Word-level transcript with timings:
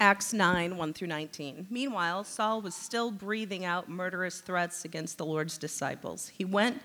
Acts 0.00 0.32
9, 0.32 0.76
1 0.76 0.92
through 0.92 1.08
19. 1.08 1.66
Meanwhile, 1.70 2.22
Saul 2.24 2.60
was 2.60 2.74
still 2.74 3.10
breathing 3.10 3.64
out 3.64 3.88
murderous 3.88 4.40
threats 4.40 4.84
against 4.84 5.18
the 5.18 5.26
Lord's 5.26 5.58
disciples. 5.58 6.28
He 6.28 6.44
went 6.44 6.80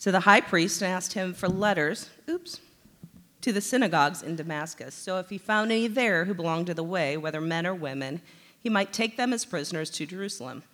to 0.00 0.10
the 0.10 0.20
high 0.20 0.40
priest 0.40 0.82
and 0.82 0.90
asked 0.90 1.12
him 1.12 1.32
for 1.32 1.48
letters, 1.48 2.10
oops, 2.28 2.60
to 3.42 3.52
the 3.52 3.60
synagogues 3.60 4.22
in 4.22 4.34
Damascus. 4.34 4.94
So 4.94 5.18
if 5.18 5.30
he 5.30 5.38
found 5.38 5.70
any 5.70 5.86
there 5.86 6.24
who 6.24 6.34
belonged 6.34 6.66
to 6.66 6.74
the 6.74 6.82
way, 6.82 7.16
whether 7.16 7.40
men 7.40 7.66
or 7.66 7.74
women, 7.74 8.20
he 8.60 8.68
might 8.68 8.92
take 8.92 9.16
them 9.16 9.32
as 9.32 9.44
prisoners 9.44 9.90
to 9.90 10.06
Jerusalem. 10.06 10.64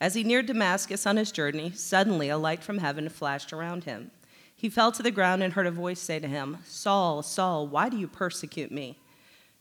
As 0.00 0.14
he 0.14 0.24
neared 0.24 0.46
Damascus 0.46 1.06
on 1.06 1.16
his 1.16 1.32
journey, 1.32 1.70
suddenly 1.70 2.28
a 2.28 2.36
light 2.36 2.62
from 2.62 2.78
heaven 2.78 3.08
flashed 3.08 3.52
around 3.52 3.84
him. 3.84 4.10
He 4.54 4.68
fell 4.68 4.92
to 4.92 5.02
the 5.02 5.10
ground 5.10 5.42
and 5.42 5.54
heard 5.54 5.66
a 5.66 5.70
voice 5.70 6.00
say 6.00 6.18
to 6.20 6.28
him, 6.28 6.58
Saul, 6.66 7.22
Saul, 7.22 7.66
why 7.66 7.88
do 7.88 7.96
you 7.96 8.08
persecute 8.08 8.70
me? 8.70 8.98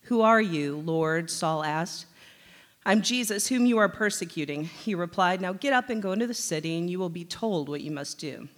Who 0.03 0.21
are 0.21 0.41
you, 0.41 0.77
Lord? 0.77 1.29
Saul 1.29 1.63
asked. 1.63 2.07
I'm 2.85 3.01
Jesus, 3.01 3.47
whom 3.47 3.65
you 3.65 3.77
are 3.77 3.87
persecuting. 3.87 4.65
He 4.65 4.93
replied, 4.93 5.39
Now 5.39 5.53
get 5.53 5.71
up 5.71 5.89
and 5.89 6.01
go 6.01 6.11
into 6.11 6.27
the 6.27 6.33
city, 6.33 6.77
and 6.77 6.89
you 6.89 6.99
will 6.99 7.09
be 7.09 7.23
told 7.23 7.69
what 7.69 7.81
you 7.81 7.91
must 7.91 8.19
do. 8.19 8.49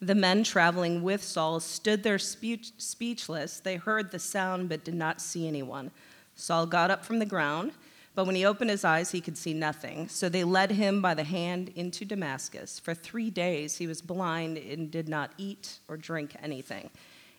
The 0.00 0.14
men 0.14 0.44
traveling 0.44 1.02
with 1.02 1.22
Saul 1.24 1.58
stood 1.60 2.02
there 2.02 2.18
speech- 2.18 2.72
speechless. 2.76 3.60
They 3.60 3.76
heard 3.76 4.10
the 4.10 4.18
sound, 4.18 4.68
but 4.68 4.84
did 4.84 4.94
not 4.94 5.22
see 5.22 5.48
anyone. 5.48 5.90
Saul 6.36 6.66
got 6.66 6.90
up 6.90 7.04
from 7.04 7.18
the 7.18 7.26
ground, 7.26 7.72
but 8.14 8.26
when 8.26 8.36
he 8.36 8.44
opened 8.44 8.70
his 8.70 8.84
eyes, 8.84 9.10
he 9.10 9.20
could 9.22 9.38
see 9.38 9.54
nothing. 9.54 10.08
So 10.08 10.28
they 10.28 10.44
led 10.44 10.72
him 10.72 11.00
by 11.00 11.14
the 11.14 11.24
hand 11.24 11.70
into 11.74 12.04
Damascus. 12.04 12.78
For 12.78 12.94
three 12.94 13.30
days 13.30 13.78
he 13.78 13.86
was 13.86 14.02
blind 14.02 14.58
and 14.58 14.90
did 14.90 15.08
not 15.08 15.32
eat 15.38 15.78
or 15.88 15.96
drink 15.96 16.36
anything. 16.42 16.90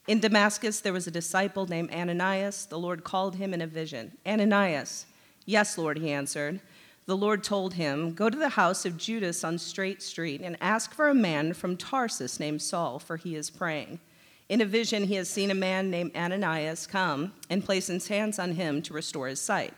In 0.10 0.20
Damascus, 0.20 0.80
there 0.80 0.92
was 0.92 1.06
a 1.06 1.12
disciple 1.12 1.68
named 1.68 1.94
Ananias. 1.94 2.66
The 2.66 2.80
Lord 2.80 3.04
called 3.04 3.36
him 3.36 3.54
in 3.54 3.62
a 3.62 3.68
vision. 3.68 4.18
Ananias. 4.26 5.06
Yes, 5.46 5.78
Lord, 5.78 6.00
he 6.00 6.12
answered. 6.12 6.62
The 7.06 7.16
Lord 7.16 7.44
told 7.44 7.76
him, 7.76 8.16
Go 8.16 8.28
to 8.28 8.38
the 8.38 8.50
house 8.50 8.88
of 8.88 8.98
Judas 8.98 9.44
on 9.44 9.60
Straight 9.60 10.02
Street 10.02 10.42
and 10.42 10.58
ask 10.62 10.96
for 10.96 11.10
a 11.10 11.14
man 11.14 11.54
from 11.54 11.78
Tarsus 11.78 12.40
named 12.40 12.64
Saul, 12.64 12.98
for 12.98 13.18
he 13.18 13.36
is 13.36 13.52
praying. 13.52 14.00
In 14.50 14.62
a 14.62 14.66
vision, 14.66 15.04
he 15.04 15.14
has 15.14 15.30
seen 15.30 15.52
a 15.52 15.54
man 15.54 15.92
named 15.92 16.16
Ananias 16.16 16.88
come 16.88 17.34
and 17.48 17.64
place 17.64 17.86
his 17.86 18.08
hands 18.08 18.40
on 18.40 18.54
him 18.54 18.82
to 18.82 18.94
restore 18.96 19.28
his 19.28 19.40
sight. 19.40 19.76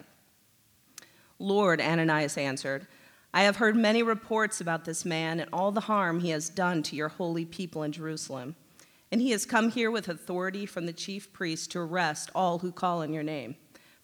Lord, 1.40 1.82
Ananias 1.82 2.38
answered, 2.38 2.88
I 3.34 3.44
have 3.44 3.58
heard 3.58 3.76
many 3.76 4.02
reports 4.02 4.62
about 4.62 4.86
this 4.86 5.04
man 5.04 5.42
and 5.42 5.50
all 5.52 5.74
the 5.74 5.82
harm 5.82 6.22
he 6.22 6.30
has 6.30 6.48
done 6.48 6.84
to 6.84 6.96
your 6.96 7.10
holy 7.10 7.44
people 7.44 7.84
in 7.84 7.92
Jerusalem. 7.92 8.56
And 9.12 9.22
he 9.22 9.32
has 9.32 9.46
come 9.46 9.72
here 9.72 9.92
with 9.92 10.08
authority 10.08 10.66
from 10.66 10.86
the 10.86 10.94
chief 10.94 11.34
priest 11.34 11.72
to 11.72 11.80
arrest 11.80 12.32
all 12.34 12.60
who 12.60 12.72
call 12.72 13.02
on 13.02 13.12
your 13.12 13.24
name. 13.24 13.56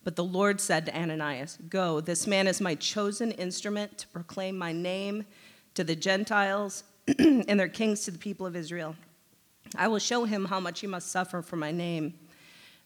But 0.04 0.16
the 0.16 0.24
Lord 0.24 0.60
said 0.60 0.86
to 0.86 0.98
Ananias, 0.98 1.58
Go, 1.70 2.02
this 2.02 2.28
man 2.28 2.48
is 2.48 2.62
my 2.62 2.76
chosen 2.76 3.32
instrument 3.32 3.98
to 4.00 4.08
proclaim 4.08 4.58
my 4.58 4.72
name 4.74 5.26
to 5.76 5.84
the 5.84 5.96
Gentiles 5.96 6.84
and 7.20 7.60
their 7.60 7.70
kings 7.70 8.04
to 8.06 8.12
the 8.12 8.18
people 8.18 8.46
of 8.46 8.56
Israel. 8.56 8.96
I 9.76 9.88
will 9.88 10.00
show 10.00 10.26
him 10.26 10.46
how 10.46 10.60
much 10.60 10.82
he 10.82 10.88
must 10.88 11.12
suffer 11.12 11.42
for 11.42 11.56
my 11.56 11.72
name. 11.72 12.14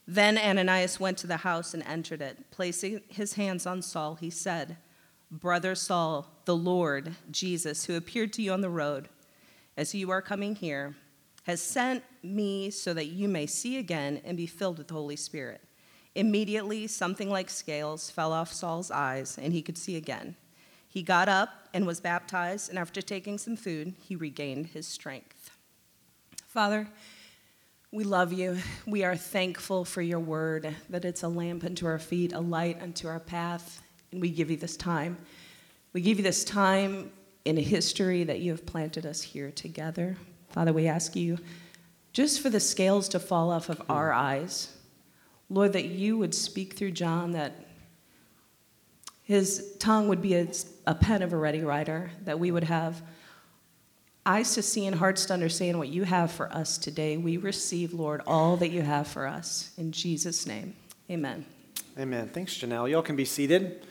Then 0.06 0.36
Ananias 0.36 0.98
went 0.98 1.18
to 1.18 1.26
the 1.26 1.38
house 1.38 1.74
and 1.74 1.82
entered 1.84 2.22
it. 2.22 2.50
Placing 2.50 3.02
his 3.08 3.34
hands 3.34 3.66
on 3.66 3.82
Saul, 3.82 4.16
he 4.16 4.30
said, 4.30 4.76
Brother 5.30 5.74
Saul, 5.74 6.26
the 6.44 6.56
Lord, 6.56 7.14
Jesus, 7.30 7.84
who 7.84 7.96
appeared 7.96 8.32
to 8.34 8.42
you 8.42 8.52
on 8.52 8.60
the 8.60 8.68
road 8.68 9.08
as 9.76 9.94
you 9.94 10.10
are 10.10 10.20
coming 10.20 10.56
here, 10.56 10.96
has 11.44 11.62
sent 11.62 12.02
me 12.22 12.70
so 12.70 12.94
that 12.94 13.06
you 13.06 13.28
may 13.28 13.46
see 13.46 13.78
again 13.78 14.20
and 14.24 14.36
be 14.36 14.46
filled 14.46 14.78
with 14.78 14.88
the 14.88 14.94
Holy 14.94 15.16
Spirit. 15.16 15.60
Immediately, 16.14 16.86
something 16.88 17.30
like 17.30 17.48
scales 17.48 18.10
fell 18.10 18.32
off 18.32 18.52
Saul's 18.52 18.90
eyes, 18.90 19.38
and 19.40 19.52
he 19.52 19.62
could 19.62 19.78
see 19.78 19.96
again. 19.96 20.36
He 20.88 21.02
got 21.02 21.28
up 21.28 21.48
and 21.72 21.86
was 21.86 22.00
baptized, 22.00 22.68
and 22.68 22.78
after 22.78 23.00
taking 23.00 23.38
some 23.38 23.56
food, 23.56 23.94
he 23.98 24.14
regained 24.14 24.66
his 24.66 24.86
strength. 24.86 25.50
Father, 26.46 26.86
we 27.90 28.04
love 28.04 28.32
you. 28.32 28.58
We 28.86 29.04
are 29.04 29.16
thankful 29.16 29.86
for 29.86 30.02
your 30.02 30.20
word, 30.20 30.74
that 30.90 31.06
it's 31.06 31.22
a 31.22 31.28
lamp 31.28 31.64
unto 31.64 31.86
our 31.86 31.98
feet, 31.98 32.34
a 32.34 32.40
light 32.40 32.82
unto 32.82 33.08
our 33.08 33.20
path, 33.20 33.82
and 34.10 34.20
we 34.20 34.28
give 34.28 34.50
you 34.50 34.58
this 34.58 34.76
time. 34.76 35.16
We 35.94 36.02
give 36.02 36.18
you 36.18 36.24
this 36.24 36.44
time 36.44 37.10
in 37.46 37.56
history 37.56 38.24
that 38.24 38.40
you 38.40 38.50
have 38.50 38.66
planted 38.66 39.06
us 39.06 39.22
here 39.22 39.50
together. 39.50 40.16
Father, 40.50 40.74
we 40.74 40.88
ask 40.88 41.16
you 41.16 41.38
just 42.12 42.40
for 42.40 42.50
the 42.50 42.60
scales 42.60 43.08
to 43.10 43.18
fall 43.18 43.50
off 43.50 43.68
of 43.68 43.82
our 43.88 44.12
eyes. 44.12 44.76
Lord, 45.48 45.72
that 45.74 45.86
you 45.86 46.18
would 46.18 46.34
speak 46.34 46.74
through 46.74 46.92
John, 46.92 47.32
that 47.32 47.52
his 49.22 49.76
tongue 49.78 50.08
would 50.08 50.22
be 50.22 50.34
a, 50.34 50.48
a 50.86 50.94
pen 50.94 51.22
of 51.22 51.32
a 51.32 51.36
ready 51.36 51.62
writer, 51.62 52.10
that 52.24 52.38
we 52.38 52.50
would 52.50 52.64
have 52.64 53.02
eyes 54.24 54.54
to 54.54 54.62
see 54.62 54.86
and 54.86 54.96
hearts 54.96 55.26
to 55.26 55.34
understand 55.34 55.78
what 55.78 55.88
you 55.88 56.04
have 56.04 56.30
for 56.30 56.52
us 56.52 56.78
today. 56.78 57.16
We 57.16 57.36
receive, 57.36 57.92
Lord, 57.92 58.22
all 58.26 58.56
that 58.58 58.70
you 58.70 58.82
have 58.82 59.08
for 59.08 59.26
us. 59.26 59.72
In 59.76 59.92
Jesus' 59.92 60.46
name, 60.46 60.74
amen. 61.10 61.44
Amen. 61.98 62.28
Thanks, 62.28 62.56
Janelle. 62.56 62.90
Y'all 62.90 63.02
can 63.02 63.16
be 63.16 63.24
seated. 63.24 63.84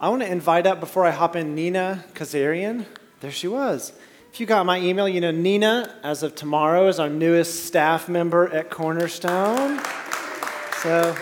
I 0.00 0.08
want 0.08 0.22
to 0.22 0.30
invite 0.30 0.66
up 0.66 0.80
before 0.80 1.06
I 1.06 1.10
hop 1.10 1.36
in 1.36 1.54
Nina 1.54 2.04
Kazarian. 2.12 2.84
There 3.20 3.30
she 3.30 3.48
was. 3.48 3.92
If 4.32 4.40
you 4.40 4.46
got 4.46 4.66
my 4.66 4.78
email, 4.78 5.08
you 5.08 5.20
know 5.20 5.30
Nina, 5.30 5.94
as 6.02 6.22
of 6.22 6.34
tomorrow, 6.34 6.88
is 6.88 7.00
our 7.00 7.08
newest 7.08 7.64
staff 7.64 8.08
member 8.08 8.48
at 8.48 8.70
Cornerstone. 8.70 9.80
So 10.82 11.16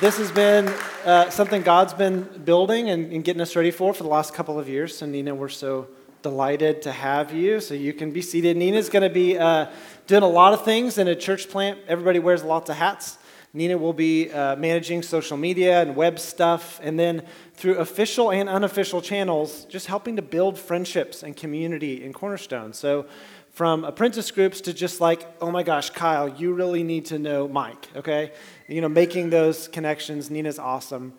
this 0.00 0.18
has 0.18 0.32
been 0.32 0.66
uh, 1.04 1.30
something 1.30 1.62
God's 1.62 1.94
been 1.94 2.22
building 2.44 2.90
and, 2.90 3.12
and, 3.12 3.22
getting 3.22 3.40
us 3.40 3.54
ready 3.54 3.70
for 3.70 3.94
for 3.94 4.02
the 4.02 4.08
last 4.08 4.34
couple 4.34 4.58
of 4.58 4.68
years. 4.68 4.96
So 4.96 5.06
Nina, 5.06 5.34
we're 5.34 5.48
so 5.48 5.86
delighted 6.22 6.82
to 6.82 6.92
have 6.92 7.32
you. 7.32 7.60
So 7.60 7.74
you 7.74 7.92
can 7.92 8.10
be 8.10 8.20
seated. 8.20 8.56
Nina's 8.56 8.88
going 8.88 9.04
to 9.04 9.10
be 9.10 9.38
uh, 9.38 9.66
doing 10.08 10.24
a 10.24 10.28
lot 10.28 10.52
of 10.52 10.64
things 10.64 10.98
in 10.98 11.06
a 11.06 11.14
church 11.14 11.48
plant. 11.48 11.78
Everybody 11.86 12.18
wears 12.18 12.42
lots 12.42 12.68
of 12.68 12.76
hats. 12.76 13.18
Nina 13.54 13.78
will 13.78 13.94
be 13.94 14.30
uh, 14.30 14.56
managing 14.56 15.02
social 15.02 15.36
media 15.36 15.80
and 15.80 15.96
web 15.96 16.18
stuff, 16.18 16.78
and 16.82 16.98
then 16.98 17.22
through 17.54 17.76
official 17.76 18.30
and 18.30 18.48
unofficial 18.48 19.00
channels, 19.00 19.64
just 19.66 19.86
helping 19.86 20.16
to 20.16 20.22
build 20.22 20.58
friendships 20.58 21.22
and 21.22 21.36
community 21.36 22.04
in 22.04 22.12
Cornerstone. 22.12 22.72
So, 22.72 23.06
from 23.50 23.84
apprentice 23.84 24.30
groups 24.30 24.60
to 24.60 24.72
just 24.72 25.00
like, 25.00 25.26
oh 25.40 25.50
my 25.50 25.64
gosh, 25.64 25.90
Kyle, 25.90 26.28
you 26.28 26.52
really 26.52 26.84
need 26.84 27.06
to 27.06 27.18
know 27.18 27.48
Mike, 27.48 27.88
okay? 27.96 28.30
You 28.68 28.80
know, 28.80 28.88
making 28.88 29.30
those 29.30 29.66
connections. 29.66 30.30
Nina's 30.30 30.60
awesome. 30.60 31.14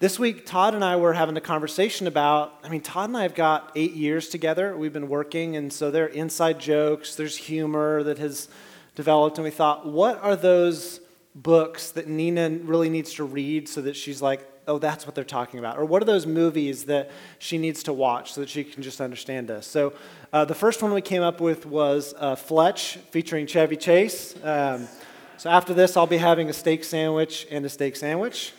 This 0.00 0.18
week, 0.18 0.44
Todd 0.44 0.74
and 0.74 0.84
I 0.84 0.96
were 0.96 1.12
having 1.12 1.36
a 1.36 1.40
conversation 1.40 2.06
about. 2.06 2.58
I 2.64 2.68
mean, 2.68 2.80
Todd 2.80 3.10
and 3.10 3.16
I 3.16 3.22
have 3.22 3.34
got 3.34 3.72
eight 3.76 3.92
years 3.92 4.28
together. 4.28 4.76
We've 4.76 4.92
been 4.92 5.08
working, 5.08 5.56
and 5.56 5.72
so 5.72 5.90
there 5.90 6.04
are 6.04 6.08
inside 6.08 6.58
jokes, 6.58 7.14
there's 7.14 7.36
humor 7.36 8.02
that 8.02 8.18
has 8.18 8.48
developed, 8.94 9.38
and 9.38 9.44
we 9.44 9.50
thought, 9.50 9.86
what 9.86 10.22
are 10.22 10.36
those 10.36 11.00
books 11.34 11.90
that 11.92 12.08
Nina 12.08 12.50
really 12.50 12.90
needs 12.90 13.14
to 13.14 13.24
read 13.24 13.68
so 13.68 13.82
that 13.82 13.96
she's 13.96 14.20
like, 14.20 14.46
oh, 14.66 14.78
that's 14.78 15.06
what 15.06 15.14
they're 15.14 15.24
talking 15.24 15.58
about? 15.58 15.78
Or 15.78 15.84
what 15.84 16.02
are 16.02 16.06
those 16.06 16.26
movies 16.26 16.84
that 16.84 17.10
she 17.38 17.58
needs 17.58 17.82
to 17.84 17.92
watch 17.92 18.32
so 18.32 18.40
that 18.40 18.48
she 18.48 18.64
can 18.64 18.82
just 18.82 19.00
understand 19.00 19.50
us? 19.50 19.66
So 19.66 19.92
uh, 20.32 20.44
the 20.44 20.54
first 20.54 20.82
one 20.82 20.92
we 20.92 21.00
came 21.00 21.22
up 21.22 21.40
with 21.40 21.66
was 21.66 22.14
uh, 22.18 22.36
Fletch 22.36 22.96
featuring 23.10 23.46
Chevy 23.46 23.76
Chase. 23.76 24.34
Um, 24.44 24.88
so 25.36 25.50
after 25.50 25.74
this, 25.74 25.96
I'll 25.96 26.06
be 26.06 26.18
having 26.18 26.48
a 26.50 26.52
steak 26.52 26.84
sandwich 26.84 27.46
and 27.50 27.64
a 27.64 27.68
steak 27.68 27.96
sandwich. 27.96 28.52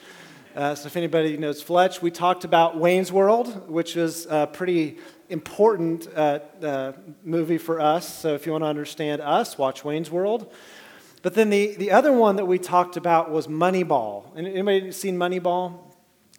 Uh, 0.55 0.75
so 0.75 0.87
if 0.87 0.97
anybody 0.97 1.37
knows 1.37 1.61
Fletch, 1.61 2.01
we 2.01 2.11
talked 2.11 2.43
about 2.43 2.77
Wayne's 2.77 3.11
World, 3.11 3.69
which 3.69 3.95
is 3.95 4.25
a 4.29 4.47
pretty 4.47 4.97
important 5.29 6.09
uh, 6.13 6.39
uh, 6.61 6.91
movie 7.23 7.57
for 7.57 7.79
us. 7.79 8.13
So 8.13 8.33
if 8.33 8.45
you 8.45 8.51
want 8.51 8.63
to 8.63 8.67
understand 8.67 9.21
us, 9.21 9.57
watch 9.57 9.85
Wayne's 9.85 10.11
World. 10.11 10.51
But 11.21 11.35
then 11.35 11.49
the, 11.49 11.75
the 11.75 11.91
other 11.91 12.11
one 12.11 12.37
that 12.37 12.45
we 12.45 12.57
talked 12.57 12.97
about 12.97 13.29
was 13.29 13.47
Moneyball. 13.47 14.35
Anybody 14.35 14.91
seen 14.91 15.17
Moneyball? 15.17 15.77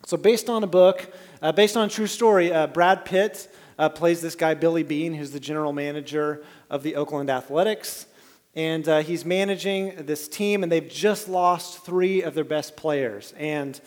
So 0.05 0.17
based 0.17 0.51
on 0.51 0.65
a 0.65 0.67
book, 0.67 1.13
uh, 1.41 1.53
based 1.53 1.77
on 1.77 1.87
a 1.87 1.89
true 1.89 2.09
story, 2.09 2.53
uh, 2.53 2.67
Brad 2.67 3.05
Pitt 3.05 3.49
uh, 3.79 3.89
plays 3.89 4.21
this 4.21 4.35
guy 4.35 4.55
Billy 4.55 4.83
Beane, 4.83 5.15
who's 5.15 5.31
the 5.31 5.39
general 5.41 5.73
manager 5.73 6.43
of 6.69 6.83
the 6.83 6.97
Oakland 6.97 7.31
Athletics, 7.31 8.07
and 8.55 8.89
uh, 8.89 8.99
he's 9.03 9.25
managing 9.25 9.95
this 10.05 10.27
team, 10.27 10.63
and 10.65 10.71
they've 10.71 10.89
just 10.89 11.29
lost 11.29 11.85
three 11.85 12.23
of 12.23 12.35
their 12.35 12.45
best 12.45 12.77
players. 12.77 13.33
And 13.39 13.81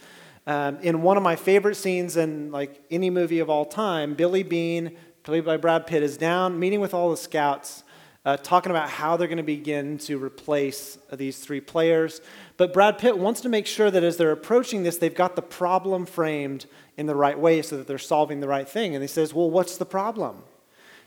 um, 0.47 0.79
in 0.79 1.01
one 1.01 1.17
of 1.17 1.23
my 1.23 1.35
favorite 1.35 1.75
scenes 1.75 2.17
in 2.17 2.51
like 2.51 2.81
any 2.89 3.09
movie 3.09 3.39
of 3.39 3.49
all 3.49 3.65
time, 3.65 4.13
Billy 4.13 4.43
Beane, 4.43 4.95
played 5.23 5.43
by 5.43 5.57
Brad 5.57 5.85
Pitt, 5.85 6.01
is 6.01 6.17
down 6.17 6.57
meeting 6.57 6.79
with 6.79 6.93
all 6.93 7.11
the 7.11 7.17
scouts 7.17 7.83
uh, 8.25 8.37
talking 8.37 8.71
about 8.71 8.89
how 8.89 9.15
they're 9.15 9.27
going 9.27 9.37
to 9.37 9.43
begin 9.43 9.99
to 9.99 10.21
replace 10.21 10.97
these 11.13 11.37
three 11.37 11.61
players. 11.61 12.21
But 12.57 12.73
Brad 12.73 12.97
Pitt 12.97 13.17
wants 13.17 13.41
to 13.41 13.49
make 13.49 13.67
sure 13.67 13.91
that 13.91 14.03
as 14.03 14.17
they're 14.17 14.31
approaching 14.31 14.83
this, 14.83 14.97
they've 14.97 15.13
got 15.13 15.35
the 15.35 15.43
problem 15.43 16.07
framed 16.07 16.65
in 16.97 17.05
the 17.05 17.15
right 17.15 17.37
way 17.37 17.61
so 17.61 17.77
that 17.77 17.87
they're 17.87 17.97
solving 17.99 18.39
the 18.39 18.47
right 18.47 18.67
thing. 18.67 18.95
And 18.95 19.03
he 19.03 19.07
says, 19.07 19.33
Well, 19.33 19.51
what's 19.51 19.77
the 19.77 19.85
problem? 19.85 20.43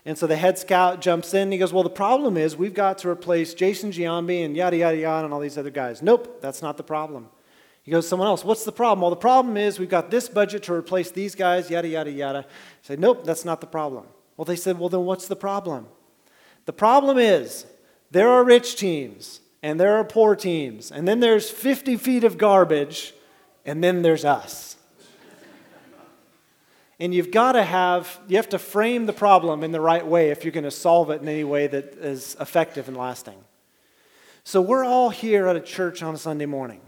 And 0.06 0.16
so 0.16 0.26
the 0.26 0.36
head 0.36 0.58
scout 0.58 1.00
jumps 1.00 1.34
in 1.34 1.42
and 1.42 1.52
he 1.52 1.58
goes, 1.58 1.72
Well, 1.72 1.82
the 1.82 1.90
problem 1.90 2.36
is 2.36 2.56
we've 2.56 2.72
got 2.72 2.98
to 2.98 3.10
replace 3.10 3.52
Jason 3.52 3.90
Giambi 3.90 4.44
and 4.44 4.56
yada, 4.56 4.76
yada, 4.76 4.96
yada, 4.96 5.24
and 5.24 5.34
all 5.34 5.40
these 5.40 5.58
other 5.58 5.70
guys. 5.70 6.02
Nope, 6.02 6.40
that's 6.40 6.62
not 6.62 6.76
the 6.76 6.84
problem. 6.84 7.28
He 7.82 7.92
goes, 7.92 8.06
someone 8.06 8.28
else, 8.28 8.44
what's 8.44 8.64
the 8.64 8.72
problem? 8.72 9.00
Well, 9.00 9.08
the 9.08 9.16
problem 9.16 9.56
is 9.56 9.78
we've 9.78 9.88
got 9.88 10.10
this 10.10 10.28
budget 10.28 10.62
to 10.64 10.74
replace 10.74 11.10
these 11.10 11.34
guys, 11.34 11.70
yada, 11.70 11.88
yada, 11.88 12.10
yada. 12.10 12.46
Say, 12.82 12.96
nope, 12.96 13.24
that's 13.24 13.46
not 13.46 13.62
the 13.62 13.66
problem. 13.66 14.04
Well, 14.36 14.44
they 14.44 14.56
said, 14.56 14.78
well, 14.78 14.90
then 14.90 15.06
what's 15.06 15.26
the 15.26 15.36
problem? 15.36 15.86
The 16.68 16.74
problem 16.74 17.16
is 17.16 17.64
there 18.10 18.28
are 18.28 18.44
rich 18.44 18.76
teams 18.76 19.40
and 19.62 19.80
there 19.80 19.96
are 19.96 20.04
poor 20.04 20.36
teams, 20.36 20.92
and 20.92 21.08
then 21.08 21.18
there's 21.18 21.48
50 21.48 21.96
feet 21.96 22.24
of 22.24 22.36
garbage, 22.36 23.14
and 23.64 23.82
then 23.82 24.02
there's 24.02 24.22
us. 24.22 24.76
and 27.00 27.14
you've 27.14 27.30
got 27.30 27.52
to 27.52 27.62
have, 27.62 28.20
you 28.28 28.36
have 28.36 28.50
to 28.50 28.58
frame 28.58 29.06
the 29.06 29.14
problem 29.14 29.64
in 29.64 29.72
the 29.72 29.80
right 29.80 30.06
way 30.06 30.28
if 30.28 30.44
you're 30.44 30.52
going 30.52 30.64
to 30.64 30.70
solve 30.70 31.08
it 31.08 31.22
in 31.22 31.28
any 31.28 31.42
way 31.42 31.68
that 31.68 31.94
is 31.94 32.36
effective 32.38 32.86
and 32.86 32.98
lasting. 32.98 33.42
So 34.44 34.60
we're 34.60 34.84
all 34.84 35.08
here 35.08 35.46
at 35.46 35.56
a 35.56 35.60
church 35.60 36.02
on 36.02 36.14
a 36.14 36.18
Sunday 36.18 36.44
morning. 36.44 36.82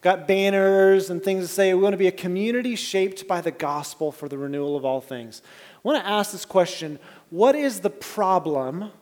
Got 0.00 0.28
banners 0.28 1.10
and 1.10 1.20
things 1.20 1.42
to 1.42 1.52
say. 1.52 1.74
We 1.74 1.82
want 1.82 1.92
to 1.92 1.98
be 1.98 2.06
a 2.06 2.12
community 2.12 2.76
shaped 2.76 3.26
by 3.26 3.40
the 3.40 3.50
gospel 3.50 4.12
for 4.12 4.28
the 4.28 4.38
renewal 4.38 4.76
of 4.76 4.84
all 4.84 5.00
things. 5.00 5.42
I 5.74 5.78
want 5.82 6.04
to 6.04 6.08
ask 6.08 6.30
this 6.30 6.44
question 6.44 7.00
What 7.30 7.56
is 7.56 7.80
the 7.80 7.90
problem 7.90 8.92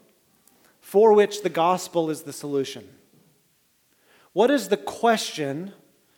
for 0.86 1.12
which 1.12 1.42
the 1.42 1.48
gospel 1.48 2.10
is 2.10 2.22
the 2.22 2.32
solution? 2.32 2.88
What 4.32 4.52
is 4.52 4.68
the 4.68 4.76
question 4.76 5.72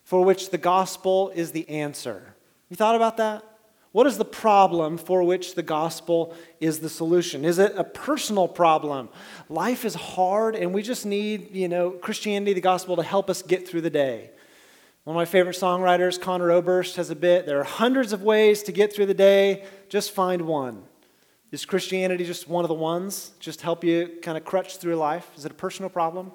for 0.04 0.22
which 0.22 0.50
the 0.50 0.58
gospel 0.58 1.32
is 1.34 1.52
the 1.52 1.66
answer? 1.70 2.34
You 2.68 2.76
thought 2.76 2.94
about 2.94 3.16
that? 3.16 3.42
What 3.92 4.06
is 4.06 4.18
the 4.18 4.26
problem 4.26 4.98
for 4.98 5.22
which 5.22 5.54
the 5.54 5.62
gospel 5.62 6.36
is 6.60 6.80
the 6.80 6.90
solution? 6.90 7.46
Is 7.46 7.58
it 7.58 7.72
a 7.78 7.82
personal 7.82 8.46
problem? 8.46 9.08
Life 9.48 9.86
is 9.86 9.94
hard 9.94 10.54
and 10.54 10.74
we 10.74 10.82
just 10.82 11.06
need, 11.06 11.56
you 11.56 11.68
know, 11.68 11.92
Christianity, 11.92 12.52
the 12.52 12.60
gospel 12.60 12.96
to 12.96 13.02
help 13.02 13.30
us 13.30 13.40
get 13.40 13.66
through 13.66 13.80
the 13.80 13.88
day. 13.88 14.28
One 15.04 15.16
of 15.16 15.18
my 15.18 15.24
favorite 15.24 15.56
songwriters, 15.56 16.20
Conor 16.20 16.50
Oberst, 16.50 16.96
has 16.96 17.08
a 17.08 17.16
bit. 17.16 17.46
There 17.46 17.58
are 17.58 17.64
hundreds 17.64 18.12
of 18.12 18.22
ways 18.22 18.62
to 18.64 18.72
get 18.72 18.92
through 18.92 19.06
the 19.06 19.14
day, 19.14 19.64
just 19.88 20.10
find 20.10 20.42
one. 20.42 20.82
Is 21.50 21.64
Christianity 21.64 22.24
just 22.24 22.46
one 22.46 22.64
of 22.64 22.68
the 22.68 22.74
ones? 22.74 23.32
Just 23.40 23.62
help 23.62 23.82
you 23.82 24.18
kind 24.22 24.36
of 24.36 24.44
crutch 24.44 24.76
through 24.76 24.96
life? 24.96 25.30
Is 25.36 25.46
it 25.46 25.52
a 25.52 25.54
personal 25.54 25.88
problem? 25.88 26.30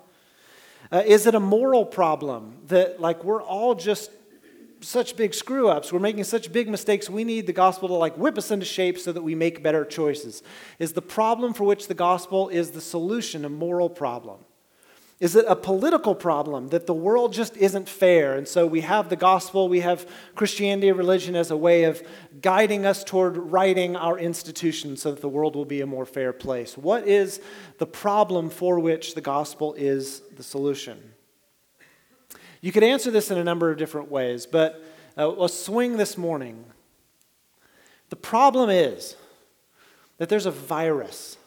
Uh, 0.92 1.04
is 1.06 1.28
it 1.28 1.36
a 1.36 1.40
moral 1.40 1.86
problem 1.86 2.58
that, 2.68 3.00
like, 3.00 3.24
we're 3.24 3.42
all 3.42 3.76
just 3.76 4.10
such 4.82 5.16
big 5.16 5.34
screw 5.34 5.70
ups? 5.70 5.94
We're 5.94 6.00
making 6.00 6.24
such 6.24 6.52
big 6.52 6.68
mistakes. 6.68 7.10
We 7.10 7.24
need 7.24 7.46
the 7.46 7.54
gospel 7.54 7.88
to, 7.90 7.94
like, 7.94 8.18
whip 8.18 8.38
us 8.38 8.50
into 8.50 8.66
shape 8.66 8.98
so 8.98 9.12
that 9.12 9.22
we 9.22 9.36
make 9.36 9.62
better 9.62 9.86
choices. 9.86 10.42
Is 10.80 10.94
the 10.94 11.02
problem 11.02 11.54
for 11.54 11.64
which 11.64 11.88
the 11.88 11.94
gospel 11.94 12.50
is 12.50 12.72
the 12.72 12.82
solution 12.82 13.46
a 13.46 13.50
moral 13.50 13.90
problem? 13.90 14.40
Is 15.20 15.36
it 15.36 15.46
a 15.48 15.56
political 15.56 16.16
problem 16.16 16.70
that 16.70 16.88
the 16.88 16.94
world 16.94 17.34
just 17.34 17.56
isn't 17.56 17.88
fair? 17.88 18.36
And 18.36 18.48
so 18.48 18.66
we 18.66 18.82
have 18.82 19.10
the 19.10 19.16
gospel, 19.16 19.70
we 19.70 19.80
have 19.80 20.10
Christianity, 20.36 20.92
religion 20.92 21.36
as 21.36 21.52
a 21.52 21.58
way 21.58 21.84
of 21.84 22.02
guiding 22.42 22.86
us 22.86 23.04
toward 23.04 23.38
righting 23.38 23.96
our 23.96 24.18
institutions 24.18 25.02
so 25.02 25.12
that 25.12 25.22
the 25.22 25.30
world 25.30 25.56
will 25.56 25.66
be 25.66 25.82
a 25.82 25.86
more 25.86 26.06
fair 26.06 26.34
place. 26.34 26.78
What 26.78 27.08
is 27.08 27.40
the 27.78 27.86
problem 27.86 28.50
for 28.50 28.80
which 28.80 29.16
the 29.16 29.22
gospel 29.22 29.74
is 29.76 30.22
the 30.36 30.44
solution? 30.44 31.00
You 32.60 32.72
could 32.72 32.84
answer 32.84 33.12
this 33.12 33.30
in 33.30 33.38
a 33.38 33.44
number 33.44 33.70
of 33.70 33.78
different 33.78 34.10
ways, 34.10 34.46
but 34.46 34.84
uh, 35.18 35.28
let's 35.28 35.58
swing 35.58 35.98
this 35.98 36.18
morning. 36.18 36.66
The 38.10 38.16
problem 38.16 38.70
is 38.70 39.16
that 40.18 40.30
there's 40.30 40.46
a 40.46 40.52
virus 40.52 41.38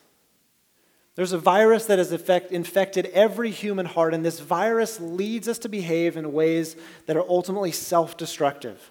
there's 1.16 1.32
a 1.32 1.38
virus 1.38 1.86
that 1.86 1.98
has 1.98 2.12
effect, 2.12 2.52
infected 2.52 3.06
every 3.06 3.50
human 3.50 3.86
heart, 3.86 4.12
and 4.12 4.24
this 4.24 4.38
virus 4.38 5.00
leads 5.00 5.48
us 5.48 5.58
to 5.60 5.68
behave 5.68 6.16
in 6.16 6.32
ways 6.32 6.76
that 7.06 7.16
are 7.16 7.24
ultimately 7.28 7.72
self 7.72 8.16
destructive. 8.18 8.90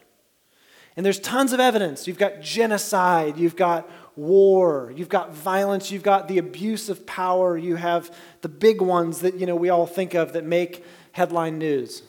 And 0.98 1.06
there's 1.06 1.20
tons 1.20 1.54
of 1.54 1.60
evidence. 1.60 2.08
You've 2.08 2.18
got 2.18 2.42
genocide, 2.42 3.38
you've 3.38 3.56
got 3.56 3.90
war, 4.16 4.92
you've 4.96 5.10
got 5.10 5.36
violence, 5.36 5.92
you've 5.92 6.04
got 6.04 6.28
the 6.28 6.40
abuse 6.40 6.90
of 6.90 7.06
power, 7.06 7.58
you 7.58 7.76
have 7.76 8.16
the 8.42 8.50
big 8.50 8.82
ones 8.82 9.20
that 9.20 9.36
you 9.36 9.46
know 9.46 9.56
we 9.56 9.70
all 9.70 9.86
think 9.86 10.16
of 10.16 10.34
that 10.34 10.46
make 10.46 10.84
headline 11.12 11.60
news. 11.60 12.02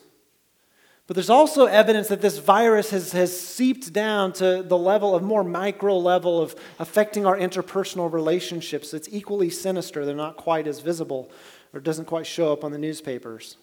But 1.07 1.15
there's 1.15 1.29
also 1.29 1.65
evidence 1.65 2.09
that 2.09 2.21
this 2.21 2.37
virus 2.37 2.89
has, 2.89 3.13
has 3.13 3.39
seeped 3.39 3.93
down 3.93 4.33
to 4.33 4.61
the 4.61 4.77
level 4.77 5.15
of 5.15 5.23
more 5.23 5.43
micro 5.43 5.97
level 5.97 6.41
of 6.41 6.53
affecting 6.79 7.25
our 7.25 7.37
interpersonal 7.37 8.11
relationships. 8.11 8.93
It's 8.93 9.07
equally 9.09 9.49
sinister. 9.49 10.05
They're 10.05 10.15
not 10.15 10.35
quite 10.35 10.67
as 10.67 10.81
visible 10.81 11.31
or 11.73 11.79
doesn't 11.79 12.05
quite 12.05 12.27
show 12.27 12.51
up 12.51 12.65
on 12.65 12.73
the 12.73 12.77
newspapers. 12.77 13.55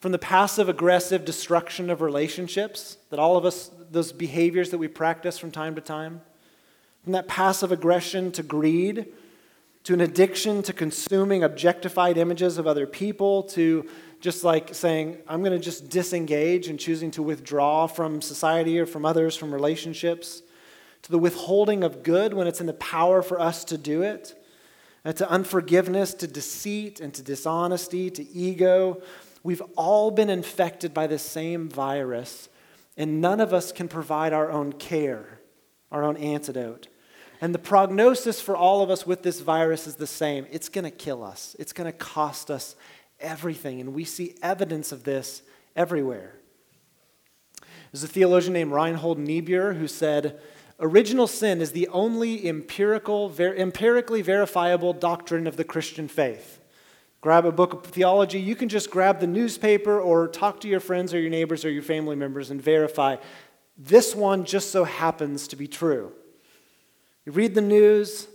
From 0.00 0.10
the 0.10 0.18
passive 0.18 0.68
aggressive 0.68 1.24
destruction 1.24 1.88
of 1.88 2.00
relationships, 2.00 2.98
that 3.10 3.20
all 3.20 3.36
of 3.36 3.44
us, 3.44 3.70
those 3.90 4.10
behaviors 4.10 4.70
that 4.70 4.78
we 4.78 4.88
practice 4.88 5.38
from 5.38 5.52
time 5.52 5.76
to 5.76 5.80
time, 5.80 6.20
from 7.04 7.12
that 7.12 7.28
passive 7.28 7.70
aggression 7.70 8.32
to 8.32 8.42
greed, 8.42 9.06
to 9.84 9.94
an 9.94 10.00
addiction 10.00 10.62
to 10.64 10.72
consuming 10.72 11.42
objectified 11.42 12.18
images 12.18 12.58
of 12.58 12.66
other 12.66 12.86
people, 12.86 13.44
to 13.44 13.88
just 14.20 14.42
like 14.42 14.74
saying, 14.74 15.18
I'm 15.28 15.42
going 15.42 15.52
to 15.52 15.64
just 15.64 15.88
disengage 15.88 16.68
and 16.68 16.78
choosing 16.78 17.10
to 17.12 17.22
withdraw 17.22 17.86
from 17.86 18.20
society 18.20 18.78
or 18.78 18.86
from 18.86 19.04
others, 19.04 19.36
from 19.36 19.52
relationships, 19.52 20.42
to 21.02 21.10
the 21.10 21.18
withholding 21.18 21.84
of 21.84 22.02
good 22.02 22.34
when 22.34 22.46
it's 22.46 22.60
in 22.60 22.66
the 22.66 22.72
power 22.74 23.22
for 23.22 23.40
us 23.40 23.64
to 23.66 23.78
do 23.78 24.02
it, 24.02 24.34
uh, 25.04 25.12
to 25.12 25.30
unforgiveness, 25.30 26.14
to 26.14 26.26
deceit, 26.26 27.00
and 27.00 27.14
to 27.14 27.22
dishonesty, 27.22 28.10
to 28.10 28.28
ego. 28.30 29.00
We've 29.44 29.62
all 29.76 30.10
been 30.10 30.30
infected 30.30 30.92
by 30.92 31.06
the 31.06 31.18
same 31.18 31.68
virus, 31.68 32.48
and 32.96 33.20
none 33.20 33.40
of 33.40 33.54
us 33.54 33.70
can 33.70 33.86
provide 33.86 34.32
our 34.32 34.50
own 34.50 34.72
care, 34.72 35.40
our 35.92 36.02
own 36.02 36.16
antidote. 36.16 36.88
And 37.40 37.54
the 37.54 37.60
prognosis 37.60 38.40
for 38.40 38.56
all 38.56 38.82
of 38.82 38.90
us 38.90 39.06
with 39.06 39.22
this 39.22 39.38
virus 39.38 39.86
is 39.86 39.94
the 39.94 40.08
same 40.08 40.46
it's 40.50 40.68
going 40.68 40.84
to 40.84 40.90
kill 40.90 41.22
us, 41.22 41.54
it's 41.58 41.72
going 41.72 41.90
to 41.90 41.96
cost 41.96 42.50
us 42.50 42.74
everything. 43.20 43.80
And 43.80 43.94
we 43.94 44.04
see 44.04 44.34
evidence 44.42 44.92
of 44.92 45.04
this 45.04 45.42
everywhere. 45.76 46.34
There's 47.92 48.04
a 48.04 48.08
theologian 48.08 48.52
named 48.52 48.72
Reinhold 48.72 49.18
Niebuhr 49.18 49.74
who 49.74 49.88
said, 49.88 50.40
Original 50.80 51.26
sin 51.26 51.60
is 51.60 51.72
the 51.72 51.88
only 51.88 52.46
empirical, 52.46 53.28
ver- 53.28 53.54
empirically 53.54 54.22
verifiable 54.22 54.92
doctrine 54.92 55.46
of 55.46 55.56
the 55.56 55.64
Christian 55.64 56.06
faith. 56.06 56.60
Grab 57.20 57.44
a 57.44 57.50
book 57.50 57.72
of 57.72 57.82
theology. 57.84 58.38
You 58.38 58.54
can 58.54 58.68
just 58.68 58.90
grab 58.90 59.18
the 59.18 59.26
newspaper 59.26 60.00
or 60.00 60.28
talk 60.28 60.60
to 60.60 60.68
your 60.68 60.78
friends 60.78 61.12
or 61.12 61.18
your 61.18 61.30
neighbors 61.30 61.64
or 61.64 61.70
your 61.70 61.82
family 61.82 62.14
members 62.14 62.50
and 62.50 62.62
verify 62.62 63.16
this 63.78 64.14
one 64.14 64.44
just 64.44 64.72
so 64.72 64.82
happens 64.82 65.46
to 65.48 65.56
be 65.56 65.68
true. 65.68 66.12
You 67.24 67.32
read 67.32 67.54
the 67.54 67.60
news, 67.60 68.26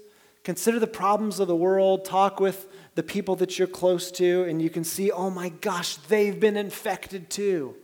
consider 0.44 0.80
the 0.80 0.88
problems 0.88 1.40
of 1.40 1.50
the 1.50 1.56
world, 1.56 2.06
talk 2.06 2.40
with 2.40 2.68
the 2.96 3.04
people 3.04 3.36
that 3.38 3.58
you're 3.58 3.68
close 3.68 4.12
to, 4.12 4.44
and 4.44 4.62
you 4.62 4.70
can 4.70 4.84
see, 4.84 5.12
oh 5.12 5.30
my 5.30 5.50
gosh, 5.50 5.96
they've 5.96 6.40
been 6.40 6.58
infected 6.58 7.30
too. 7.30 7.76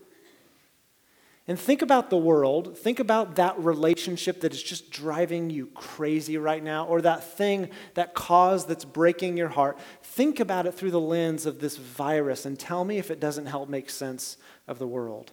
And 1.48 1.60
think 1.60 1.82
about 1.82 2.12
the 2.12 2.18
world. 2.18 2.78
Think 2.78 3.00
about 3.00 3.38
that 3.38 3.58
relationship 3.58 4.42
that 4.42 4.54
is 4.54 4.62
just 4.62 4.92
driving 4.92 5.50
you 5.50 5.66
crazy 5.74 6.38
right 6.38 6.63
now, 6.63 6.86
or 6.86 7.01
that 7.01 7.24
thing, 7.24 7.72
that 7.96 8.13
cause 8.13 8.68
that's 8.68 8.86
breaking 8.86 9.36
your 9.36 9.48
heart. 9.48 9.80
Think 10.04 10.39
about 10.39 10.68
it 10.68 10.75
through 10.75 10.92
the 10.92 11.00
lens 11.00 11.48
of 11.48 11.60
this 11.60 11.75
virus 11.75 12.46
and 12.46 12.60
tell 12.60 12.86
me 12.86 13.00
if 13.00 13.10
it 13.10 13.20
doesn't 13.20 13.48
help 13.48 13.68
make 13.68 13.89
sense 13.89 14.38
of 14.68 14.78
the 14.78 14.88
world. 14.88 15.32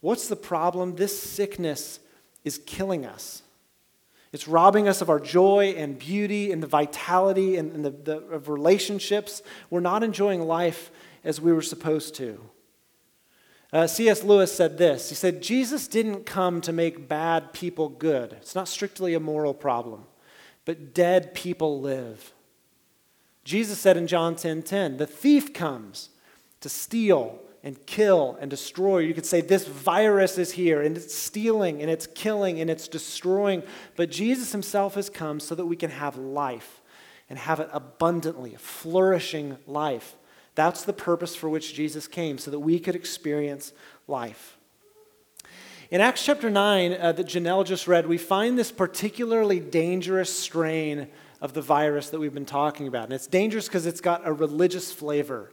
What's 0.00 0.28
the 0.28 0.36
problem? 0.36 0.94
This 0.94 1.20
sickness 1.20 1.98
is 2.44 2.60
killing 2.64 3.04
us. 3.04 3.42
It's 4.36 4.46
robbing 4.46 4.86
us 4.86 5.00
of 5.00 5.08
our 5.08 5.18
joy 5.18 5.74
and 5.78 5.98
beauty 5.98 6.52
and 6.52 6.62
the 6.62 6.66
vitality 6.66 7.56
and, 7.56 7.72
and 7.72 7.82
the, 7.82 7.90
the, 7.90 8.16
of 8.18 8.50
relationships. 8.50 9.40
We're 9.70 9.80
not 9.80 10.02
enjoying 10.02 10.42
life 10.42 10.90
as 11.24 11.40
we 11.40 11.54
were 11.54 11.62
supposed 11.62 12.14
to. 12.16 12.38
Uh, 13.72 13.86
C.S. 13.86 14.24
Lewis 14.24 14.54
said 14.54 14.76
this 14.76 15.08
He 15.08 15.14
said, 15.14 15.40
Jesus 15.40 15.88
didn't 15.88 16.26
come 16.26 16.60
to 16.60 16.70
make 16.70 17.08
bad 17.08 17.54
people 17.54 17.88
good. 17.88 18.34
It's 18.34 18.54
not 18.54 18.68
strictly 18.68 19.14
a 19.14 19.20
moral 19.20 19.54
problem, 19.54 20.04
but 20.66 20.92
dead 20.92 21.32
people 21.32 21.80
live. 21.80 22.34
Jesus 23.42 23.78
said 23.78 23.96
in 23.96 24.06
John 24.06 24.36
10 24.36 24.64
10, 24.64 24.98
the 24.98 25.06
thief 25.06 25.54
comes 25.54 26.10
to 26.60 26.68
steal 26.68 27.40
and 27.66 27.84
kill 27.84 28.38
and 28.40 28.48
destroy. 28.48 28.98
You 28.98 29.12
could 29.12 29.26
say 29.26 29.40
this 29.40 29.66
virus 29.66 30.38
is 30.38 30.52
here 30.52 30.82
and 30.82 30.96
it's 30.96 31.12
stealing 31.12 31.82
and 31.82 31.90
it's 31.90 32.06
killing 32.06 32.60
and 32.60 32.70
it's 32.70 32.86
destroying. 32.86 33.64
But 33.96 34.08
Jesus 34.08 34.52
himself 34.52 34.94
has 34.94 35.10
come 35.10 35.40
so 35.40 35.56
that 35.56 35.66
we 35.66 35.74
can 35.74 35.90
have 35.90 36.16
life 36.16 36.80
and 37.28 37.36
have 37.36 37.58
it 37.58 37.68
abundantly, 37.72 38.54
a 38.54 38.58
flourishing 38.58 39.56
life. 39.66 40.14
That's 40.54 40.84
the 40.84 40.92
purpose 40.92 41.34
for 41.34 41.48
which 41.48 41.74
Jesus 41.74 42.06
came, 42.06 42.38
so 42.38 42.52
that 42.52 42.60
we 42.60 42.78
could 42.78 42.94
experience 42.94 43.72
life. 44.06 44.56
In 45.90 46.00
Acts 46.00 46.24
chapter 46.24 46.48
9, 46.48 46.92
uh, 46.92 47.10
that 47.12 47.26
Janelle 47.26 47.66
just 47.66 47.88
read, 47.88 48.06
we 48.06 48.16
find 48.16 48.56
this 48.56 48.70
particularly 48.70 49.58
dangerous 49.58 50.32
strain 50.32 51.08
of 51.40 51.52
the 51.52 51.62
virus 51.62 52.10
that 52.10 52.20
we've 52.20 52.32
been 52.32 52.46
talking 52.46 52.86
about. 52.86 53.04
And 53.04 53.12
it's 53.12 53.26
dangerous 53.26 53.66
because 53.66 53.86
it's 53.86 54.00
got 54.00 54.22
a 54.24 54.32
religious 54.32 54.92
flavor. 54.92 55.50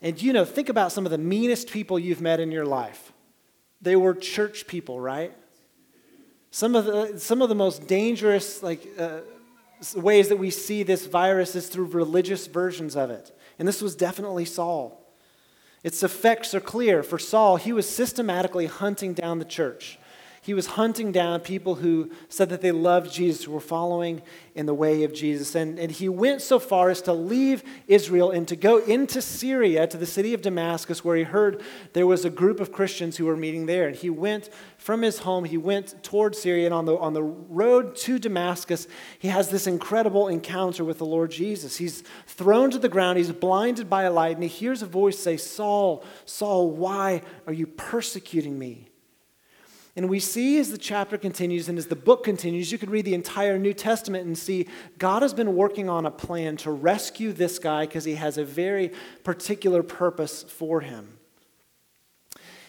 And 0.00 0.20
you 0.20 0.32
know, 0.32 0.44
think 0.44 0.68
about 0.68 0.92
some 0.92 1.04
of 1.04 1.10
the 1.10 1.18
meanest 1.18 1.70
people 1.70 1.98
you've 1.98 2.20
met 2.20 2.40
in 2.40 2.50
your 2.50 2.66
life. 2.66 3.12
They 3.80 3.96
were 3.96 4.14
church 4.14 4.66
people, 4.66 5.00
right? 5.00 5.32
Some 6.50 6.74
of 6.74 6.84
the, 6.86 7.18
some 7.18 7.42
of 7.42 7.48
the 7.48 7.54
most 7.54 7.86
dangerous 7.86 8.62
like, 8.62 8.86
uh, 8.98 9.20
ways 9.94 10.28
that 10.28 10.38
we 10.38 10.50
see 10.50 10.82
this 10.82 11.06
virus 11.06 11.54
is 11.54 11.68
through 11.68 11.86
religious 11.86 12.46
versions 12.46 12.96
of 12.96 13.10
it. 13.10 13.36
And 13.58 13.66
this 13.66 13.82
was 13.82 13.94
definitely 13.94 14.44
Saul. 14.44 15.02
Its 15.82 16.02
effects 16.02 16.54
are 16.54 16.60
clear. 16.60 17.02
For 17.02 17.18
Saul, 17.18 17.56
he 17.56 17.72
was 17.72 17.88
systematically 17.88 18.66
hunting 18.66 19.14
down 19.14 19.38
the 19.38 19.44
church. 19.44 19.98
He 20.46 20.54
was 20.54 20.68
hunting 20.68 21.10
down 21.10 21.40
people 21.40 21.74
who 21.74 22.08
said 22.28 22.50
that 22.50 22.60
they 22.60 22.70
loved 22.70 23.12
Jesus, 23.12 23.42
who 23.42 23.50
were 23.50 23.58
following 23.58 24.22
in 24.54 24.66
the 24.66 24.74
way 24.74 25.02
of 25.02 25.12
Jesus. 25.12 25.56
And, 25.56 25.76
and 25.76 25.90
he 25.90 26.08
went 26.08 26.40
so 26.40 26.60
far 26.60 26.88
as 26.88 27.02
to 27.02 27.12
leave 27.12 27.64
Israel 27.88 28.30
and 28.30 28.46
to 28.46 28.54
go 28.54 28.78
into 28.78 29.20
Syria, 29.20 29.88
to 29.88 29.96
the 29.96 30.06
city 30.06 30.34
of 30.34 30.42
Damascus, 30.42 31.04
where 31.04 31.16
he 31.16 31.24
heard 31.24 31.64
there 31.94 32.06
was 32.06 32.24
a 32.24 32.30
group 32.30 32.60
of 32.60 32.70
Christians 32.70 33.16
who 33.16 33.26
were 33.26 33.36
meeting 33.36 33.66
there. 33.66 33.88
And 33.88 33.96
he 33.96 34.08
went 34.08 34.48
from 34.78 35.02
his 35.02 35.18
home, 35.18 35.46
he 35.46 35.58
went 35.58 36.00
toward 36.04 36.36
Syria, 36.36 36.66
and 36.66 36.74
on 36.74 36.84
the, 36.84 36.96
on 36.96 37.12
the 37.12 37.24
road 37.24 37.96
to 37.96 38.20
Damascus, 38.20 38.86
he 39.18 39.26
has 39.26 39.48
this 39.48 39.66
incredible 39.66 40.28
encounter 40.28 40.84
with 40.84 40.98
the 40.98 41.06
Lord 41.06 41.32
Jesus. 41.32 41.78
He's 41.78 42.04
thrown 42.28 42.70
to 42.70 42.78
the 42.78 42.88
ground, 42.88 43.18
he's 43.18 43.32
blinded 43.32 43.90
by 43.90 44.04
a 44.04 44.12
light, 44.12 44.36
and 44.36 44.44
he 44.44 44.48
hears 44.48 44.80
a 44.80 44.86
voice 44.86 45.18
say, 45.18 45.38
Saul, 45.38 46.04
Saul, 46.24 46.70
why 46.70 47.22
are 47.48 47.52
you 47.52 47.66
persecuting 47.66 48.56
me? 48.56 48.85
And 49.96 50.10
we 50.10 50.20
see 50.20 50.58
as 50.58 50.70
the 50.70 50.76
chapter 50.76 51.16
continues 51.16 51.70
and 51.70 51.78
as 51.78 51.86
the 51.86 51.96
book 51.96 52.22
continues, 52.22 52.70
you 52.70 52.76
could 52.76 52.90
read 52.90 53.06
the 53.06 53.14
entire 53.14 53.58
New 53.58 53.72
Testament 53.72 54.26
and 54.26 54.36
see 54.36 54.68
God 54.98 55.22
has 55.22 55.32
been 55.32 55.56
working 55.56 55.88
on 55.88 56.04
a 56.04 56.10
plan 56.10 56.58
to 56.58 56.70
rescue 56.70 57.32
this 57.32 57.58
guy 57.58 57.86
because 57.86 58.04
he 58.04 58.16
has 58.16 58.36
a 58.36 58.44
very 58.44 58.92
particular 59.24 59.82
purpose 59.82 60.42
for 60.42 60.82
him. 60.82 61.16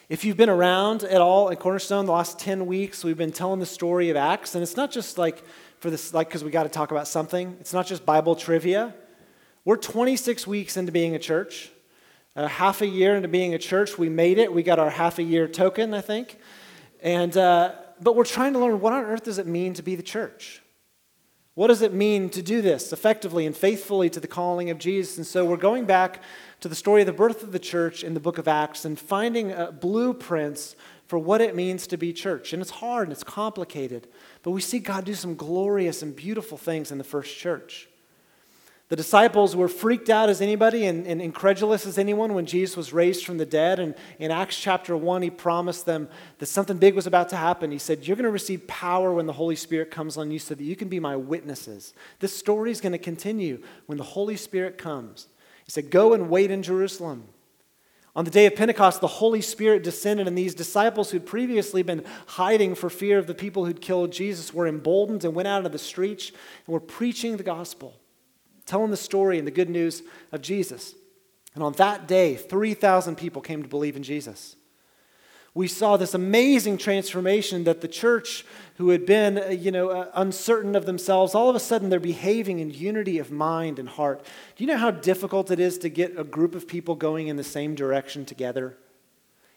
If 0.07 0.23
you've 0.23 0.37
been 0.37 0.49
around 0.49 1.03
at 1.03 1.19
all 1.19 1.51
at 1.51 1.59
Cornerstone 1.59 2.05
the 2.05 2.13
last 2.13 2.39
10 2.39 2.65
weeks, 2.65 3.03
we've 3.03 3.17
been 3.17 3.33
telling 3.33 3.59
the 3.59 3.65
story 3.65 4.09
of 4.09 4.15
Acts, 4.15 4.55
and 4.55 4.63
it's 4.63 4.77
not 4.77 4.89
just 4.89 5.17
like 5.17 5.43
for 5.79 5.89
this, 5.89 6.13
like, 6.13 6.29
because 6.29 6.45
we 6.45 6.49
got 6.49 6.63
to 6.63 6.69
talk 6.69 6.91
about 6.91 7.09
something, 7.09 7.57
it's 7.59 7.73
not 7.73 7.85
just 7.85 8.05
Bible 8.05 8.37
trivia. 8.37 8.95
We're 9.65 9.75
26 9.75 10.47
weeks 10.47 10.77
into 10.77 10.93
being 10.93 11.13
a 11.13 11.19
church. 11.19 11.71
Uh, 12.37 12.47
half 12.47 12.81
a 12.81 12.87
year 12.87 13.17
into 13.17 13.27
being 13.27 13.53
a 13.53 13.57
church, 13.57 13.97
we 13.97 14.07
made 14.07 14.37
it. 14.37 14.53
We 14.53 14.63
got 14.63 14.79
our 14.79 14.89
half 14.89 15.19
a 15.19 15.23
year 15.23 15.45
token, 15.45 15.93
I 15.93 15.99
think. 15.99 16.39
And, 17.01 17.35
uh, 17.37 17.73
but 18.01 18.15
we're 18.15 18.25
trying 18.25 18.53
to 18.53 18.59
learn 18.59 18.79
what 18.79 18.93
on 18.93 19.03
earth 19.03 19.23
does 19.23 19.37
it 19.37 19.47
mean 19.47 19.73
to 19.75 19.83
be 19.83 19.95
the 19.95 20.03
church? 20.03 20.61
What 21.55 21.67
does 21.67 21.81
it 21.81 21.91
mean 21.91 22.29
to 22.29 22.43
do 22.43 22.61
this 22.61 22.93
effectively 22.93 23.47
and 23.47 23.57
faithfully 23.57 24.11
to 24.11 24.19
the 24.19 24.27
calling 24.27 24.69
of 24.69 24.77
Jesus? 24.77 25.17
And 25.17 25.25
so 25.25 25.43
we're 25.43 25.57
going 25.57 25.85
back 25.85 26.21
to 26.59 26.67
the 26.67 26.75
story 26.75 27.01
of 27.01 27.07
the 27.07 27.13
birth 27.13 27.41
of 27.41 27.51
the 27.51 27.59
church 27.59 28.03
in 28.03 28.13
the 28.13 28.19
book 28.19 28.37
of 28.37 28.47
Acts 28.47 28.85
and 28.85 28.99
finding 28.99 29.51
uh, 29.51 29.71
blueprints 29.71 30.75
for 31.07 31.17
what 31.17 31.41
it 31.41 31.55
means 31.55 31.87
to 31.87 31.97
be 31.97 32.13
church. 32.13 32.53
And 32.53 32.61
it's 32.61 32.69
hard 32.69 33.07
and 33.07 33.11
it's 33.11 33.23
complicated, 33.23 34.07
but 34.43 34.51
we 34.51 34.61
see 34.61 34.77
God 34.77 35.05
do 35.05 35.15
some 35.15 35.35
glorious 35.35 36.03
and 36.03 36.15
beautiful 36.15 36.59
things 36.59 36.91
in 36.91 36.99
the 36.99 37.03
first 37.03 37.35
church. 37.35 37.89
The 38.89 38.95
disciples 38.95 39.53
were 39.53 39.67
freaked 39.67 40.09
out 40.09 40.29
as 40.29 40.39
anybody 40.39 40.85
and, 40.85 41.05
and, 41.05 41.21
incredulous 41.21 41.85
as 41.85 41.97
anyone 41.97 42.33
when 42.33 42.45
Jesus 42.45 42.77
was 42.77 42.93
raised 42.93 43.25
from 43.25 43.37
the 43.37 43.45
dead. 43.45 43.79
And 43.79 43.93
in 44.17 44.31
Acts 44.31 44.57
chapter 44.57 44.95
1, 44.95 45.23
he 45.23 45.29
promised 45.29 45.85
them 45.85 46.07
that 46.37 46.45
something 46.45 46.77
big 46.77 46.95
was 46.95 47.05
about 47.05 47.27
to 47.29 47.35
happen. 47.35 47.71
He 47.71 47.79
said, 47.79 48.07
You're 48.07 48.15
going 48.15 48.23
to 48.23 48.31
receive 48.31 48.65
power 48.65 49.13
when 49.13 49.25
the 49.25 49.33
Holy 49.33 49.57
Spirit 49.57 49.91
comes 49.91 50.15
on 50.15 50.31
you 50.31 50.39
so 50.39 50.55
that 50.55 50.63
you 50.63 50.77
can 50.77 50.87
be 50.87 51.01
my 51.01 51.17
witnesses. 51.17 51.93
This 52.19 52.33
story 52.33 52.71
is 52.71 52.79
going 52.79 52.93
to 52.93 52.97
continue 52.97 53.61
when 53.87 53.97
the 53.97 54.05
Holy 54.05 54.37
Spirit 54.37 54.77
comes. 54.77 55.27
He 55.65 55.71
said, 55.71 55.89
Go 55.89 56.13
and 56.13 56.29
wait 56.29 56.49
in 56.49 56.63
Jerusalem. 56.63 57.25
On 58.15 58.23
the 58.23 58.31
day 58.31 58.45
of 58.45 58.55
Pentecost, 58.55 59.01
the 59.01 59.07
Holy 59.07 59.41
Spirit 59.41 59.83
descended, 59.83 60.27
and 60.27 60.37
these 60.37 60.55
disciples 60.55 61.11
who'd 61.11 61.25
previously 61.25 61.83
been 61.83 62.05
hiding 62.25 62.73
for 62.73 62.89
fear 62.89 63.19
of 63.19 63.27
the 63.27 63.35
people 63.35 63.65
who'd 63.65 63.81
killed 63.81 64.13
Jesus 64.13 64.53
were 64.53 64.65
emboldened 64.65 65.25
and 65.25 65.35
went 65.35 65.49
out 65.49 65.57
into 65.57 65.69
the 65.69 65.77
streets 65.77 66.29
and 66.29 66.73
were 66.73 66.79
preaching 66.79 67.35
the 67.35 67.43
gospel 67.43 67.99
telling 68.67 68.91
the 68.91 68.97
story 68.97 69.39
and 69.39 69.47
the 69.47 69.51
good 69.51 69.69
news 69.69 70.03
of 70.31 70.41
Jesus. 70.41 70.93
And 71.55 71.63
on 71.63 71.73
that 71.73 72.07
day, 72.07 72.35
3,000 72.35 73.15
people 73.15 73.41
came 73.41 73.63
to 73.63 73.67
believe 73.67 73.95
in 73.95 74.03
Jesus. 74.03 74.55
We 75.55 75.67
saw 75.67 75.97
this 75.97 76.13
amazing 76.13 76.77
transformation 76.77 77.63
that 77.63 77.81
the 77.81 77.87
church, 77.87 78.45
who 78.75 78.89
had 78.89 79.07
been, 79.07 79.39
uh, 79.39 79.47
you 79.47 79.71
know, 79.71 79.89
uh, 79.89 80.11
uncertain 80.13 80.75
of 80.75 80.85
themselves, 80.85 81.33
all 81.33 81.49
of 81.49 81.55
a 81.55 81.59
sudden 81.59 81.89
they're 81.89 81.99
behaving 81.99 82.59
in 82.59 82.69
unity 82.69 83.17
of 83.17 83.31
mind 83.31 83.79
and 83.79 83.89
heart. 83.89 84.23
Do 84.55 84.63
you 84.63 84.67
know 84.67 84.77
how 84.77 84.91
difficult 84.91 85.49
it 85.49 85.59
is 85.59 85.79
to 85.79 85.89
get 85.89 86.13
a 86.15 86.23
group 86.23 86.53
of 86.53 86.67
people 86.67 86.93
going 86.93 87.27
in 87.27 87.37
the 87.37 87.43
same 87.43 87.73
direction 87.73 88.23
together? 88.23 88.77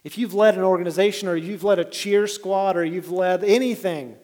If 0.03 0.17
you've 0.17 0.33
led 0.33 0.55
an 0.55 0.63
organization 0.63 1.29
or 1.29 1.37
you've 1.37 1.65
led 1.65 1.79
a 1.79 1.85
cheer 1.85 2.27
squad 2.27 2.79
or 2.79 2.85
you've 2.85 3.11
led 3.11 3.45
anything, 3.45 4.17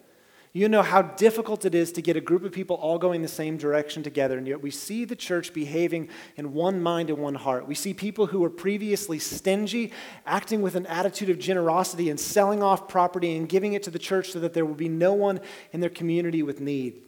you 0.57 0.71
know 0.71 0.81
how 0.81 1.03
difficult 1.03 1.67
it 1.67 1.75
is 1.75 1.93
to 1.93 2.01
get 2.01 2.17
a 2.17 2.21
group 2.21 2.43
of 2.43 2.51
people 2.51 2.77
all 2.77 2.99
going 2.99 3.21
the 3.21 3.29
same 3.29 3.59
direction 3.59 4.03
together. 4.03 4.39
And 4.39 4.49
yet 4.49 4.63
we 4.63 4.71
see 4.71 5.05
the 5.05 5.15
church 5.15 5.53
behaving 5.53 6.09
in 6.37 6.55
one 6.55 6.83
mind 6.83 7.11
and 7.11 7.19
one 7.19 7.35
heart. 7.35 7.69
We 7.69 7.75
see 7.75 7.93
people 7.93 8.25
who 8.25 8.41
were 8.41 8.49
previously 8.49 9.19
stingy 9.19 9.93
acting 10.25 10.63
with 10.63 10.75
an 10.75 10.87
attitude 10.87 11.29
of 11.29 11.39
generosity 11.39 12.09
and 12.09 12.19
selling 12.19 12.63
off 12.63 12.89
property 12.89 13.37
and 13.37 13.47
giving 13.47 13.75
it 13.75 13.83
to 13.83 13.91
the 13.91 13.99
church 13.99 14.31
so 14.31 14.41
that 14.41 14.55
there 14.55 14.65
will 14.65 14.75
be 14.75 14.89
no 14.89 15.13
one 15.13 15.41
in 15.73 15.81
their 15.81 15.91
community 15.91 16.43
with 16.43 16.59
need. 16.59 17.03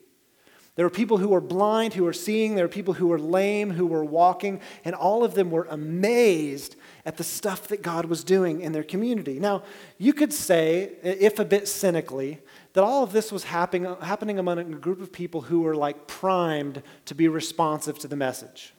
There 0.77 0.85
were 0.85 0.91
people 0.91 1.17
who 1.17 1.29
were 1.29 1.41
blind, 1.41 1.95
who 1.95 2.05
were 2.05 2.13
seeing. 2.13 2.55
There 2.55 2.67
were 2.67 2.69
people 2.69 2.95
who 2.95 3.07
were 3.07 3.19
lame, 3.19 3.71
who 3.71 3.87
were 3.87 4.05
walking. 4.05 4.61
And 4.85 4.95
all 4.95 5.25
of 5.25 5.33
them 5.33 5.51
were 5.51 5.67
amazed 5.71 6.77
at 7.09 7.17
the 7.17 7.25
stuff 7.25 7.69
that 7.69 7.81
God 7.81 8.05
was 8.05 8.23
doing 8.23 8.61
in 8.61 8.73
their 8.73 8.83
community. 8.83 9.41
Now, 9.41 9.63
you 9.97 10.13
could 10.13 10.31
say, 10.31 10.91
if 11.03 11.39
a 11.39 11.45
bit 11.45 11.67
cynically, 11.67 12.39
that 12.75 12.85
all 12.85 13.03
of 13.03 13.13
this 13.13 13.33
was 13.33 13.45
happening, 13.45 13.87
uh, 13.87 13.99
happening 14.05 14.39
among 14.39 14.59
a 14.59 14.65
group 14.65 15.01
of 15.01 15.11
people 15.11 15.41
who 15.41 15.61
were 15.61 15.75
like 15.75 16.07
primed 16.07 16.83
to 17.07 17.15
be 17.15 17.27
responsive 17.27 17.99
to 18.01 18.09
the 18.09 18.15
message. 18.15 18.75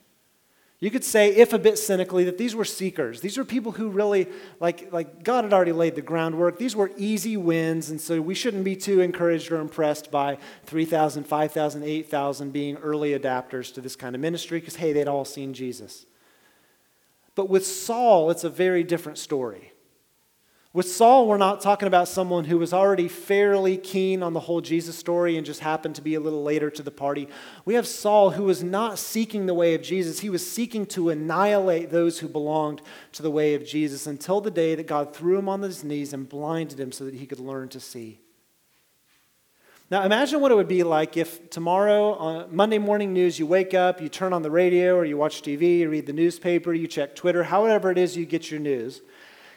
You 0.78 0.92
could 0.92 1.02
say, 1.02 1.34
if 1.34 1.52
a 1.52 1.58
bit 1.58 1.76
cynically, 1.76 2.22
that 2.22 2.38
these 2.38 2.54
were 2.54 2.64
seekers. 2.64 3.20
These 3.20 3.36
were 3.36 3.44
people 3.44 3.72
who 3.72 3.88
really, 3.88 4.28
like, 4.60 4.92
like 4.92 5.24
God 5.24 5.42
had 5.42 5.52
already 5.52 5.72
laid 5.72 5.96
the 5.96 6.00
groundwork. 6.00 6.56
These 6.56 6.76
were 6.76 6.92
easy 6.96 7.36
wins, 7.36 7.90
and 7.90 8.00
so 8.00 8.20
we 8.20 8.36
shouldn't 8.36 8.62
be 8.62 8.76
too 8.76 9.00
encouraged 9.00 9.50
or 9.50 9.60
impressed 9.60 10.12
by 10.12 10.38
3,000, 10.66 11.24
5,000, 11.24 11.82
8,000 11.82 12.52
being 12.52 12.76
early 12.76 13.18
adapters 13.18 13.74
to 13.74 13.80
this 13.80 13.96
kind 13.96 14.14
of 14.14 14.20
ministry, 14.20 14.60
because, 14.60 14.76
hey, 14.76 14.92
they'd 14.92 15.08
all 15.08 15.24
seen 15.24 15.52
Jesus. 15.52 16.06
But 17.34 17.48
with 17.48 17.66
Saul, 17.66 18.30
it's 18.30 18.44
a 18.44 18.50
very 18.50 18.82
different 18.82 19.18
story. 19.18 19.72
With 20.72 20.88
Saul, 20.88 21.26
we're 21.26 21.36
not 21.36 21.60
talking 21.60 21.88
about 21.88 22.06
someone 22.06 22.44
who 22.44 22.56
was 22.56 22.72
already 22.72 23.08
fairly 23.08 23.76
keen 23.76 24.22
on 24.22 24.34
the 24.34 24.40
whole 24.40 24.60
Jesus 24.60 24.96
story 24.96 25.36
and 25.36 25.44
just 25.44 25.58
happened 25.58 25.96
to 25.96 26.02
be 26.02 26.14
a 26.14 26.20
little 26.20 26.44
later 26.44 26.70
to 26.70 26.82
the 26.84 26.92
party. 26.92 27.28
We 27.64 27.74
have 27.74 27.88
Saul 27.88 28.30
who 28.30 28.44
was 28.44 28.62
not 28.62 28.96
seeking 28.96 29.46
the 29.46 29.54
way 29.54 29.74
of 29.74 29.82
Jesus. 29.82 30.20
He 30.20 30.30
was 30.30 30.48
seeking 30.48 30.86
to 30.86 31.10
annihilate 31.10 31.90
those 31.90 32.20
who 32.20 32.28
belonged 32.28 32.82
to 33.12 33.22
the 33.22 33.32
way 33.32 33.54
of 33.54 33.66
Jesus 33.66 34.06
until 34.06 34.40
the 34.40 34.52
day 34.52 34.76
that 34.76 34.86
God 34.86 35.12
threw 35.12 35.38
him 35.38 35.48
on 35.48 35.62
his 35.62 35.82
knees 35.82 36.12
and 36.12 36.28
blinded 36.28 36.78
him 36.78 36.92
so 36.92 37.04
that 37.04 37.14
he 37.14 37.26
could 37.26 37.40
learn 37.40 37.68
to 37.70 37.80
see. 37.80 38.20
Now, 39.90 40.04
imagine 40.04 40.40
what 40.40 40.52
it 40.52 40.54
would 40.54 40.68
be 40.68 40.84
like 40.84 41.16
if 41.16 41.50
tomorrow, 41.50 42.14
on 42.14 42.54
Monday 42.54 42.78
morning 42.78 43.12
news, 43.12 43.38
you 43.38 43.46
wake 43.46 43.74
up, 43.74 44.00
you 44.00 44.08
turn 44.08 44.32
on 44.32 44.42
the 44.42 44.50
radio, 44.50 44.96
or 44.96 45.04
you 45.04 45.16
watch 45.16 45.42
TV, 45.42 45.80
you 45.80 45.90
read 45.90 46.06
the 46.06 46.12
newspaper, 46.12 46.72
you 46.72 46.86
check 46.86 47.16
Twitter, 47.16 47.44
however 47.44 47.90
it 47.90 47.98
is 47.98 48.16
you 48.16 48.24
get 48.24 48.50
your 48.50 48.60
news 48.60 49.00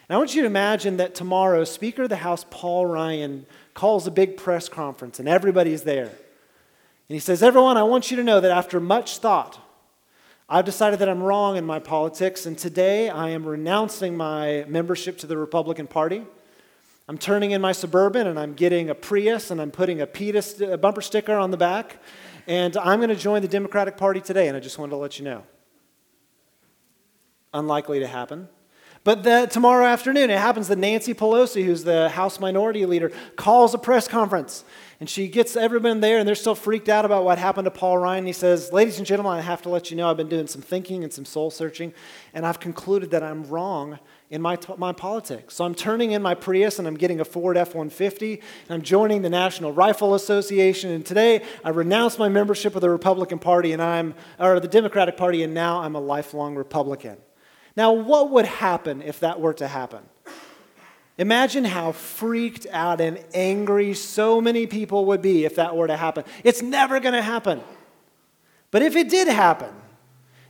and 0.10 0.16
I 0.16 0.18
want 0.18 0.36
you 0.36 0.42
to 0.42 0.48
imagine 0.48 0.98
that 0.98 1.16
tomorrow, 1.16 1.64
Speaker 1.64 2.04
of 2.04 2.10
the 2.10 2.18
House 2.18 2.46
Paul 2.50 2.86
Ryan 2.86 3.46
calls 3.74 4.06
a 4.06 4.12
big 4.12 4.36
press 4.36 4.68
conference 4.68 5.18
and 5.18 5.30
everybody's 5.30 5.84
there. 5.84 6.08
And 6.08 7.16
he 7.16 7.20
says, 7.20 7.42
Everyone, 7.42 7.78
I 7.78 7.84
want 7.84 8.12
you 8.12 8.18
to 8.18 8.24
know 8.24 8.42
that 8.42 8.52
after 8.52 8.80
much 8.82 9.20
thought, 9.20 9.60
I've 10.50 10.66
decided 10.66 11.00
that 11.00 11.08
I'm 11.08 11.24
wrong 11.24 11.56
in 11.56 11.66
my 11.66 11.80
politics, 11.80 12.46
and 12.46 12.58
today 12.58 13.10
I 13.10 13.30
am 13.30 13.46
renouncing 13.46 14.18
my 14.18 14.66
membership 14.68 15.18
to 15.20 15.28
the 15.28 15.38
Republican 15.38 15.88
Party. 15.88 16.26
I'm 17.08 17.18
turning 17.18 17.52
in 17.52 17.60
my 17.60 17.74
Suburban 17.74 18.28
and 18.28 18.40
I'm 18.40 18.54
getting 18.54 18.90
a 18.90 18.96
Prius 18.96 19.52
and 19.52 19.62
I'm 19.62 19.72
putting 19.72 20.00
a 20.00 20.08
PETA 20.08 20.78
bumper 20.78 21.02
sticker 21.02 21.36
on 21.36 21.52
the 21.52 21.58
back, 21.58 22.02
and 22.48 22.78
I'm 22.78 23.00
going 23.00 23.10
to 23.10 23.16
join 23.16 23.42
the 23.42 23.48
Democratic 23.48 23.98
Party 23.98 24.22
today, 24.22 24.48
and 24.48 24.56
I 24.56 24.62
just 24.62 24.78
wanted 24.78 24.92
to 24.92 24.98
let 24.98 25.20
you 25.20 25.26
know. 25.26 25.44
Unlikely 27.54 28.00
to 28.00 28.08
happen. 28.08 28.48
But 29.04 29.24
the, 29.24 29.50
tomorrow 29.52 29.86
afternoon, 29.86 30.30
it 30.30 30.40
happens 30.40 30.70
that 30.70 30.78
Nancy 30.78 31.14
Pelosi, 31.14 31.66
who's 31.66 31.84
the 31.84 32.08
House 32.08 32.40
Minority 32.40 32.86
Leader, 32.86 33.12
calls 33.36 33.74
a 33.74 33.78
press 33.78 34.08
conference. 34.08 34.64
And 35.02 35.10
she 35.10 35.28
gets 35.28 35.58
everyone 35.58 36.00
there, 36.00 36.20
and 36.20 36.28
they're 36.28 36.36
still 36.36 36.56
freaked 36.56 36.88
out 36.88 37.04
about 37.04 37.26
what 37.26 37.38
happened 37.38 37.66
to 37.66 37.72
Paul 37.72 37.98
Ryan. 37.98 38.26
He 38.26 38.32
says, 38.32 38.72
Ladies 38.72 38.98
and 38.98 39.06
gentlemen, 39.06 39.34
I 39.34 39.42
have 39.42 39.62
to 39.64 39.70
let 39.70 39.92
you 39.92 39.98
know 39.98 40.10
I've 40.10 40.16
been 40.16 40.30
doing 40.30 40.48
some 40.48 40.62
thinking 40.62 41.04
and 41.04 41.12
some 41.12 41.26
soul 41.26 41.52
searching, 41.52 41.94
and 42.34 42.46
I've 42.46 42.62
concluded 42.62 43.12
that 43.12 43.24
I'm 43.24 43.44
wrong 43.44 44.00
in 44.34 44.42
my, 44.42 44.58
my 44.78 44.92
politics. 44.92 45.54
So 45.54 45.64
I'm 45.64 45.76
turning 45.76 46.12
in 46.12 46.24
my 46.24 46.34
Prius 46.34 46.80
and 46.80 46.88
I'm 46.88 46.96
getting 46.96 47.20
a 47.20 47.26
Ford 47.26 47.56
F 47.56 47.76
150, 47.76 48.34
and 48.34 48.42
I'm 48.72 48.82
joining 48.82 49.22
the 49.22 49.30
National 49.30 49.72
Rifle 49.72 50.16
Association. 50.16 50.90
And 50.90 51.06
today 51.06 51.44
I 51.64 51.70
renounce 51.70 52.18
my 52.18 52.30
membership 52.30 52.74
of 52.74 52.82
the 52.82 52.90
Republican 52.90 53.38
Party 53.38 53.74
and 53.74 53.82
I'm, 53.82 54.16
or 54.40 54.60
the 54.60 54.68
Democratic 54.68 55.18
Party, 55.18 55.44
and 55.44 55.54
now 55.54 55.82
I'm 55.82 55.94
a 55.94 56.00
lifelong 56.00 56.56
Republican. 56.56 57.18
Now, 57.78 57.92
what 57.92 58.32
would 58.32 58.46
happen 58.46 59.04
if 59.04 59.20
that 59.20 59.40
were 59.40 59.54
to 59.54 59.68
happen? 59.68 60.02
Imagine 61.20 61.64
how 61.64 61.92
freaked 61.92 62.66
out 62.72 63.02
and 63.02 63.24
angry 63.36 63.94
so 63.94 64.42
many 64.42 64.66
people 64.66 65.06
would 65.06 65.22
be 65.22 65.46
if 65.46 65.58
that 65.58 65.76
were 65.76 65.86
to 65.86 65.96
happen. 65.96 66.24
It's 66.44 66.64
never 66.64 67.00
going 67.00 67.14
to 67.14 67.22
happen. 67.22 67.62
But 68.72 68.82
if 68.82 68.96
it 68.96 69.10
did 69.10 69.28
happen, 69.28 69.70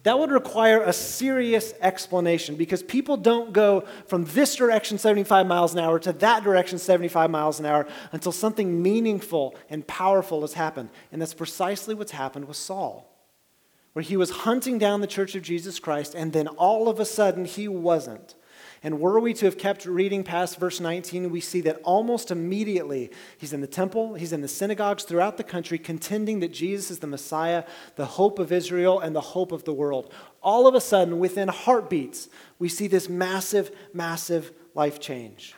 that 0.03 0.19
would 0.19 0.31
require 0.31 0.83
a 0.83 0.91
serious 0.91 1.73
explanation 1.79 2.55
because 2.55 2.83
people 2.83 3.15
don't 3.15 3.53
go 3.53 3.85
from 4.05 4.25
this 4.25 4.55
direction 4.55 4.97
75 4.97 5.47
miles 5.47 5.73
an 5.73 5.79
hour 5.79 5.97
to 5.99 6.11
that 6.13 6.43
direction 6.43 6.77
75 6.77 7.29
miles 7.29 7.59
an 7.59 7.65
hour 7.65 7.87
until 8.11 8.33
something 8.33 8.81
meaningful 8.81 9.55
and 9.69 9.87
powerful 9.87 10.41
has 10.41 10.53
happened. 10.53 10.89
And 11.11 11.21
that's 11.21 11.33
precisely 11.33 11.95
what's 11.95 12.11
happened 12.11 12.49
with 12.49 12.57
Saul, 12.57 13.09
where 13.93 14.03
he 14.03 14.17
was 14.17 14.29
hunting 14.29 14.77
down 14.77 14.99
the 14.99 15.07
church 15.07 15.35
of 15.35 15.41
Jesus 15.41 15.79
Christ, 15.79 16.15
and 16.15 16.33
then 16.33 16.49
all 16.49 16.89
of 16.89 16.99
a 16.99 17.05
sudden 17.05 17.45
he 17.45 17.69
wasn't. 17.69 18.35
And 18.85 18.99
were 18.99 19.17
we 19.17 19.33
to 19.35 19.45
have 19.45 19.57
kept 19.57 19.85
reading 19.85 20.25
past 20.25 20.59
verse 20.59 20.81
19, 20.81 21.29
we 21.31 21.39
see 21.39 21.61
that 21.61 21.79
almost 21.83 22.31
immediately 22.31 23.11
he's 23.37 23.53
in 23.53 23.61
the 23.61 23.67
temple, 23.67 24.15
he's 24.15 24.33
in 24.33 24.41
the 24.41 24.47
synagogues 24.49 25.03
throughout 25.03 25.37
the 25.37 25.43
country, 25.43 25.77
contending 25.77 26.41
that 26.41 26.51
Jesus 26.51 26.91
is 26.91 26.99
the 26.99 27.07
Messiah, 27.07 27.63
the 27.95 28.05
hope 28.05 28.39
of 28.39 28.51
Israel, 28.51 28.99
and 28.99 29.15
the 29.15 29.21
hope 29.21 29.53
of 29.53 29.63
the 29.63 29.73
world. 29.73 30.13
All 30.41 30.67
of 30.67 30.75
a 30.75 30.81
sudden, 30.81 31.17
within 31.17 31.47
heartbeats, 31.47 32.27
we 32.59 32.67
see 32.67 32.87
this 32.87 33.07
massive, 33.07 33.71
massive 33.93 34.51
life 34.75 34.99
change. 34.99 35.55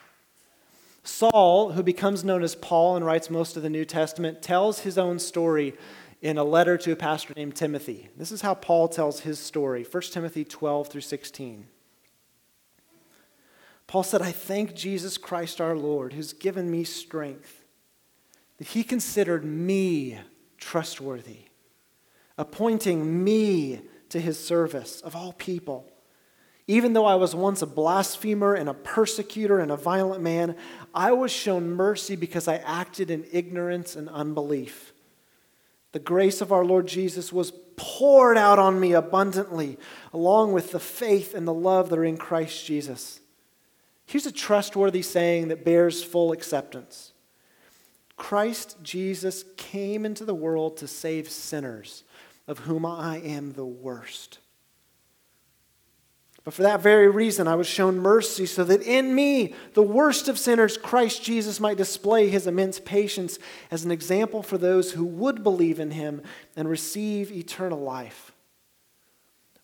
Saul, 1.03 1.71
who 1.71 1.81
becomes 1.81 2.23
known 2.23 2.43
as 2.43 2.55
Paul 2.55 2.95
and 2.95 3.05
writes 3.05 3.31
most 3.31 3.57
of 3.57 3.63
the 3.63 3.69
New 3.71 3.85
Testament, 3.85 4.43
tells 4.43 4.79
his 4.79 4.99
own 4.99 5.17
story 5.17 5.73
in 6.21 6.37
a 6.37 6.43
letter 6.43 6.77
to 6.77 6.91
a 6.91 6.95
pastor 6.95 7.33
named 7.35 7.55
Timothy. 7.55 8.09
This 8.17 8.31
is 8.31 8.41
how 8.41 8.53
Paul 8.53 8.87
tells 8.87 9.21
his 9.21 9.39
story 9.39 9.83
1 9.83 10.03
Timothy 10.11 10.45
12 10.45 10.87
through 10.89 11.01
16. 11.01 11.67
Paul 13.87 14.03
said, 14.03 14.21
I 14.21 14.31
thank 14.31 14.73
Jesus 14.73 15.17
Christ 15.17 15.61
our 15.61 15.75
Lord, 15.75 16.13
who's 16.13 16.33
given 16.33 16.71
me 16.71 16.83
strength, 16.83 17.63
that 18.57 18.69
he 18.69 18.83
considered 18.83 19.45
me 19.45 20.19
trustworthy, 20.57 21.45
appointing 22.37 23.23
me 23.23 23.81
to 24.09 24.19
his 24.19 24.43
service 24.43 25.01
of 25.01 25.15
all 25.15 25.33
people. 25.33 25.91
Even 26.67 26.93
though 26.93 27.05
I 27.05 27.15
was 27.15 27.35
once 27.35 27.61
a 27.61 27.67
blasphemer 27.67 28.55
and 28.55 28.67
a 28.67 28.73
persecutor 28.73 29.59
and 29.59 29.71
a 29.71 29.77
violent 29.77 30.23
man, 30.23 30.55
I 30.95 31.11
was 31.11 31.31
shown 31.31 31.69
mercy 31.69 32.15
because 32.15 32.47
I 32.47 32.55
acted 32.57 33.11
in 33.11 33.27
ignorance 33.31 33.95
and 33.95 34.09
unbelief. 34.09 34.93
The 35.91 35.99
grace 35.99 36.41
of 36.41 36.51
our 36.51 36.65
Lord 36.65 36.87
Jesus 36.87 37.31
was 37.31 37.53
poured 37.77 38.37
out 38.37 38.57
on 38.57 38.79
me 38.79 38.93
abundantly, 38.93 39.77
along 40.11 40.53
with 40.53 40.71
the 40.71 40.79
faith 40.79 41.35
and 41.35 41.47
the 41.47 41.53
love 41.53 41.89
that 41.89 41.99
are 41.99 42.05
in 42.05 42.17
Christ 42.17 42.65
Jesus. 42.65 43.19
Here's 44.05 44.25
a 44.25 44.31
trustworthy 44.31 45.01
saying 45.01 45.47
that 45.47 45.65
bears 45.65 46.03
full 46.03 46.31
acceptance 46.31 47.11
Christ 48.17 48.77
Jesus 48.81 49.43
came 49.57 50.05
into 50.05 50.23
the 50.25 50.35
world 50.35 50.77
to 50.77 50.87
save 50.87 51.29
sinners, 51.29 52.03
of 52.47 52.59
whom 52.59 52.85
I 52.85 53.17
am 53.17 53.53
the 53.53 53.65
worst. 53.65 54.39
But 56.45 56.53
for 56.53 56.61
that 56.61 56.81
very 56.81 57.09
reason, 57.09 57.47
I 57.47 57.55
was 57.55 57.65
shown 57.65 57.97
mercy 57.97 58.45
so 58.45 58.63
that 58.65 58.83
in 58.83 59.15
me, 59.15 59.55
the 59.73 59.81
worst 59.81 60.29
of 60.29 60.37
sinners, 60.37 60.77
Christ 60.77 61.23
Jesus 61.23 61.59
might 61.59 61.75
display 61.75 62.29
his 62.29 62.45
immense 62.45 62.79
patience 62.79 63.39
as 63.71 63.83
an 63.83 63.89
example 63.89 64.43
for 64.43 64.59
those 64.59 64.91
who 64.91 65.05
would 65.05 65.43
believe 65.43 65.79
in 65.79 65.89
him 65.89 66.21
and 66.55 66.69
receive 66.69 67.31
eternal 67.31 67.79
life. 67.79 68.31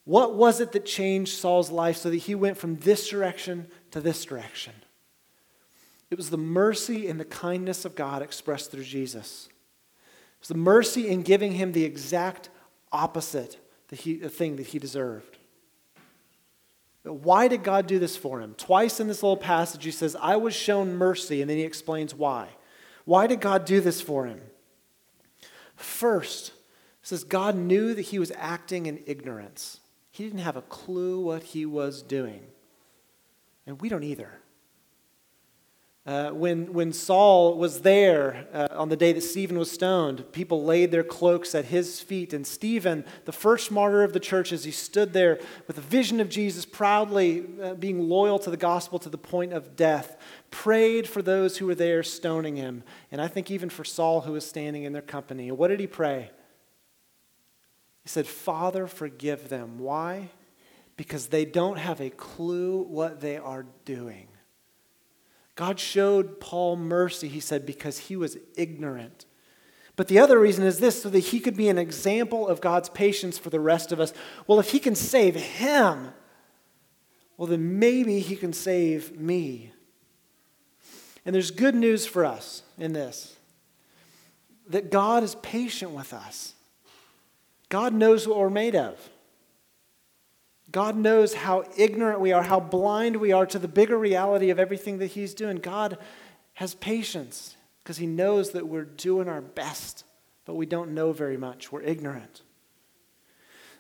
What 0.06 0.34
was 0.34 0.60
it 0.60 0.72
that 0.72 0.88
changed 0.88 1.38
Saul's 1.38 1.70
life 1.70 1.98
so 1.98 2.10
that 2.10 2.18
he 2.18 2.34
went 2.34 2.58
from 2.58 2.78
this 2.78 3.08
direction 3.08 3.68
to 3.92 4.02
this 4.02 4.26
direction? 4.26 4.74
It 6.10 6.18
was 6.18 6.30
the 6.30 6.38
mercy 6.38 7.08
and 7.08 7.20
the 7.20 7.26
kindness 7.26 7.86
of 7.86 7.96
God 7.96 8.22
expressed 8.22 8.72
through 8.72 8.84
Jesus. 8.84 9.48
It 9.50 10.42
was 10.42 10.48
the 10.50 10.56
mercy 10.56 11.08
in 11.08 11.22
giving 11.22 11.54
him 11.54 11.72
the 11.72 11.86
exact 11.86 12.50
opposite 12.92 13.58
the, 13.88 13.96
he, 13.96 14.16
the 14.16 14.30
thing 14.30 14.58
that 14.58 14.68
he 14.68 14.80
deserved. 14.80 15.38
But 17.04 17.14
why 17.14 17.48
did 17.48 17.64
God 17.64 17.88
do 17.88 18.00
this 18.00 18.18
for 18.18 18.42
him? 18.42 18.56
Twice 18.58 19.00
in 19.00 19.08
this 19.08 19.24
little 19.24 19.38
passage, 19.38 19.84
he 19.84 19.92
says, 19.92 20.16
I 20.20 20.36
was 20.36 20.54
shown 20.54 20.96
mercy, 20.96 21.42
and 21.42 21.50
then 21.50 21.58
he 21.58 21.64
explains 21.64 22.14
why. 22.14 22.50
Why 23.06 23.25
did 23.27 23.42
God 23.42 23.66
do 23.66 23.82
this 23.82 24.01
for 24.01 24.25
him? 24.25 24.42
First, 25.75 26.54
says 27.01 27.24
God 27.24 27.56
knew 27.56 27.94
that 27.94 28.04
he 28.04 28.20
was 28.20 28.32
acting 28.38 28.86
in 28.86 29.01
ignorance. 29.08 29.80
He 30.12 30.24
didn't 30.24 30.40
have 30.40 30.58
a 30.58 30.62
clue 30.62 31.20
what 31.20 31.44
he 31.44 31.66
was 31.66 32.01
doing. 32.01 32.44
And 33.66 33.82
we 33.82 33.90
don't 33.90 34.04
either. 34.04 34.42
Uh, 36.04 36.32
when, 36.32 36.74
when 36.74 36.92
Saul 36.92 37.60
was 37.60 37.82
there 37.82 38.48
uh, 38.52 38.70
on 38.72 38.90
the 38.90 38.96
day 38.96 39.14
that 39.14 39.22
Stephen 39.22 39.60
was 39.60 39.70
stoned, 39.70 40.32
people 40.32 40.64
laid 40.64 40.90
their 40.90 41.04
cloaks 41.04 41.54
at 41.54 41.66
his 41.66 42.00
feet. 42.00 42.34
And 42.34 42.46
Stephen, 42.46 43.06
the 43.26 43.32
first 43.32 43.70
martyr 43.70 44.02
of 44.02 44.12
the 44.12 44.20
church, 44.20 44.52
as 44.52 44.64
he 44.64 44.72
stood 44.72 45.14
there 45.14 45.40
with 45.68 45.78
a 45.78 45.82
vision 45.82 46.20
of 46.20 46.28
Jesus, 46.28 46.66
proudly 46.66 47.46
uh, 47.62 47.76
being 47.76 48.10
loyal 48.10 48.40
to 48.40 48.50
the 48.50 48.58
gospel 48.58 48.98
to 48.98 49.10
the 49.10 49.18
point 49.18 49.54
of 49.54 49.76
death, 49.76 50.18
prayed 50.50 51.08
for 51.08 51.22
those 51.22 51.58
who 51.58 51.68
were 51.68 51.76
there 51.76 52.02
stoning 52.02 52.56
him. 52.56 52.82
And 53.12 53.22
I 53.22 53.28
think 53.28 53.52
even 53.52 53.70
for 53.70 53.84
Saul, 53.84 54.22
who 54.22 54.32
was 54.34 54.46
standing 54.46 54.86
in 54.86 54.94
their 54.94 55.04
company. 55.04 55.52
what 55.52 55.68
did 55.68 55.80
he 55.80 55.88
pray? 55.88 56.32
He 58.02 58.10
said, 58.10 58.26
Father, 58.26 58.88
forgive 58.88 59.50
them. 59.50 59.78
Why? 59.78 60.32
Because 60.98 61.27
they 61.27 61.46
don't 61.46 61.77
have 61.77 62.00
a 62.01 62.10
clue 62.10 62.84
what 62.84 63.22
they 63.22 63.38
are 63.38 63.66
doing. 63.86 64.27
God 65.56 65.80
showed 65.80 66.40
Paul 66.40 66.75
mercy, 66.75 67.27
he 67.27 67.40
said, 67.40 67.66
because 67.66 67.98
he 67.98 68.16
was 68.16 68.38
ignorant. 68.56 69.25
But 69.96 70.08
the 70.08 70.20
other 70.20 70.40
reason 70.40 70.66
is 70.66 70.80
this 70.80 71.01
so 71.01 71.10
that 71.10 71.20
he 71.20 71.40
could 71.40 71.58
be 71.58 71.70
an 71.70 71.77
example 71.77 72.48
of 72.48 72.62
God's 72.62 72.90
patience 72.90 73.38
for 73.38 73.50
the 73.50 73.60
rest 73.60 73.92
of 73.92 74.00
us. 74.00 74.14
Well, 74.48 74.60
if 74.60 74.72
he 74.72 74.80
can 74.80 74.96
save 74.96 75.36
him, 75.36 76.14
well, 77.38 77.48
then 77.48 77.80
maybe 77.80 78.20
he 78.20 78.36
can 78.36 78.54
save 78.54 79.20
me. 79.20 79.74
And 81.25 81.36
there's 81.36 81.51
good 81.51 81.75
news 81.75 82.06
for 82.06 82.25
us 82.25 82.64
in 82.77 82.94
this 82.94 83.36
that 84.68 84.90
God 84.90 85.22
is 85.24 85.36
patient 85.36 85.92
with 85.92 86.14
us. 86.14 86.56
God 87.68 87.94
knows 87.94 88.27
what 88.27 88.38
we're 88.38 88.50
made 88.50 88.75
of. 88.75 88.98
God 90.72 90.96
knows 90.96 91.34
how 91.34 91.64
ignorant 91.75 92.20
we 92.20 92.31
are, 92.31 92.44
how 92.44 92.60
blind 92.60 93.18
we 93.18 93.31
are 93.31 93.46
to 93.46 93.60
the 93.60 93.68
bigger 93.68 93.98
reality 93.98 94.50
of 94.50 94.60
everything 94.60 95.00
that 95.00 95.07
He's 95.07 95.34
doing. 95.34 95.57
God 95.57 95.98
has 96.53 96.75
patience 96.75 97.57
because 97.84 97.98
He 97.98 98.07
knows 98.07 98.51
that 98.51 98.68
we're 98.68 98.86
doing 98.86 99.27
our 99.27 99.42
best, 99.42 100.05
but 100.46 100.55
we 100.55 100.66
don't 100.66 100.94
know 100.94 101.12
very 101.12 101.38
much. 101.38 101.72
We're 101.72 101.81
ignorant. 101.81 102.44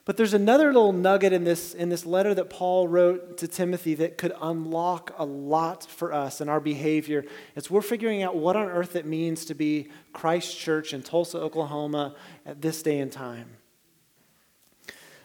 But 0.03 0.17
there's 0.17 0.33
another 0.33 0.67
little 0.67 0.93
nugget 0.93 1.31
in 1.31 1.43
this, 1.43 1.75
in 1.75 1.89
this 1.89 2.07
letter 2.07 2.33
that 2.33 2.49
Paul 2.49 2.87
wrote 2.87 3.37
to 3.37 3.47
Timothy 3.47 3.93
that 3.95 4.17
could 4.17 4.33
unlock 4.41 5.13
a 5.17 5.25
lot 5.25 5.85
for 5.85 6.11
us 6.11 6.41
in 6.41 6.49
our 6.49 6.59
behavior 6.59 7.23
It's 7.55 7.69
we're 7.69 7.81
figuring 7.83 8.23
out 8.23 8.35
what 8.35 8.55
on 8.55 8.67
earth 8.67 8.95
it 8.95 9.05
means 9.05 9.45
to 9.45 9.53
be 9.53 9.89
Christ 10.11 10.57
Church 10.57 10.93
in 10.93 11.03
Tulsa, 11.03 11.37
Oklahoma 11.37 12.15
at 12.45 12.61
this 12.61 12.81
day 12.81 12.99
and 12.99 13.11
time. 13.11 13.57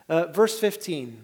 Uh, 0.09 0.27
verse 0.27 0.61
15. 0.61 1.23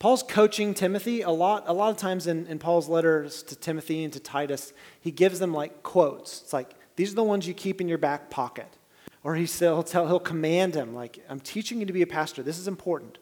Paul's 0.00 0.22
coaching 0.22 0.72
Timothy 0.72 1.20
a 1.20 1.30
lot. 1.30 1.64
A 1.66 1.74
lot 1.74 1.90
of 1.90 1.98
times 1.98 2.26
in, 2.26 2.46
in 2.46 2.58
Paul's 2.58 2.88
letters 2.88 3.42
to 3.44 3.54
Timothy 3.54 4.02
and 4.02 4.12
to 4.14 4.18
Titus, 4.18 4.72
he 4.98 5.10
gives 5.10 5.38
them 5.38 5.52
like 5.52 5.82
quotes. 5.82 6.40
It's 6.40 6.54
like, 6.54 6.70
these 6.96 7.12
are 7.12 7.16
the 7.16 7.22
ones 7.22 7.46
you 7.46 7.52
keep 7.52 7.82
in 7.82 7.88
your 7.88 7.98
back 7.98 8.30
pocket. 8.30 8.78
Or 9.22 9.34
he 9.34 9.44
he'll, 9.44 9.82
tell, 9.82 10.06
he'll 10.08 10.18
command 10.18 10.74
him, 10.74 10.94
like, 10.94 11.22
I'm 11.28 11.40
teaching 11.40 11.78
you 11.78 11.84
to 11.84 11.92
be 11.92 12.00
a 12.00 12.06
pastor. 12.06 12.42
This 12.42 12.58
is 12.58 12.66
important. 12.66 13.18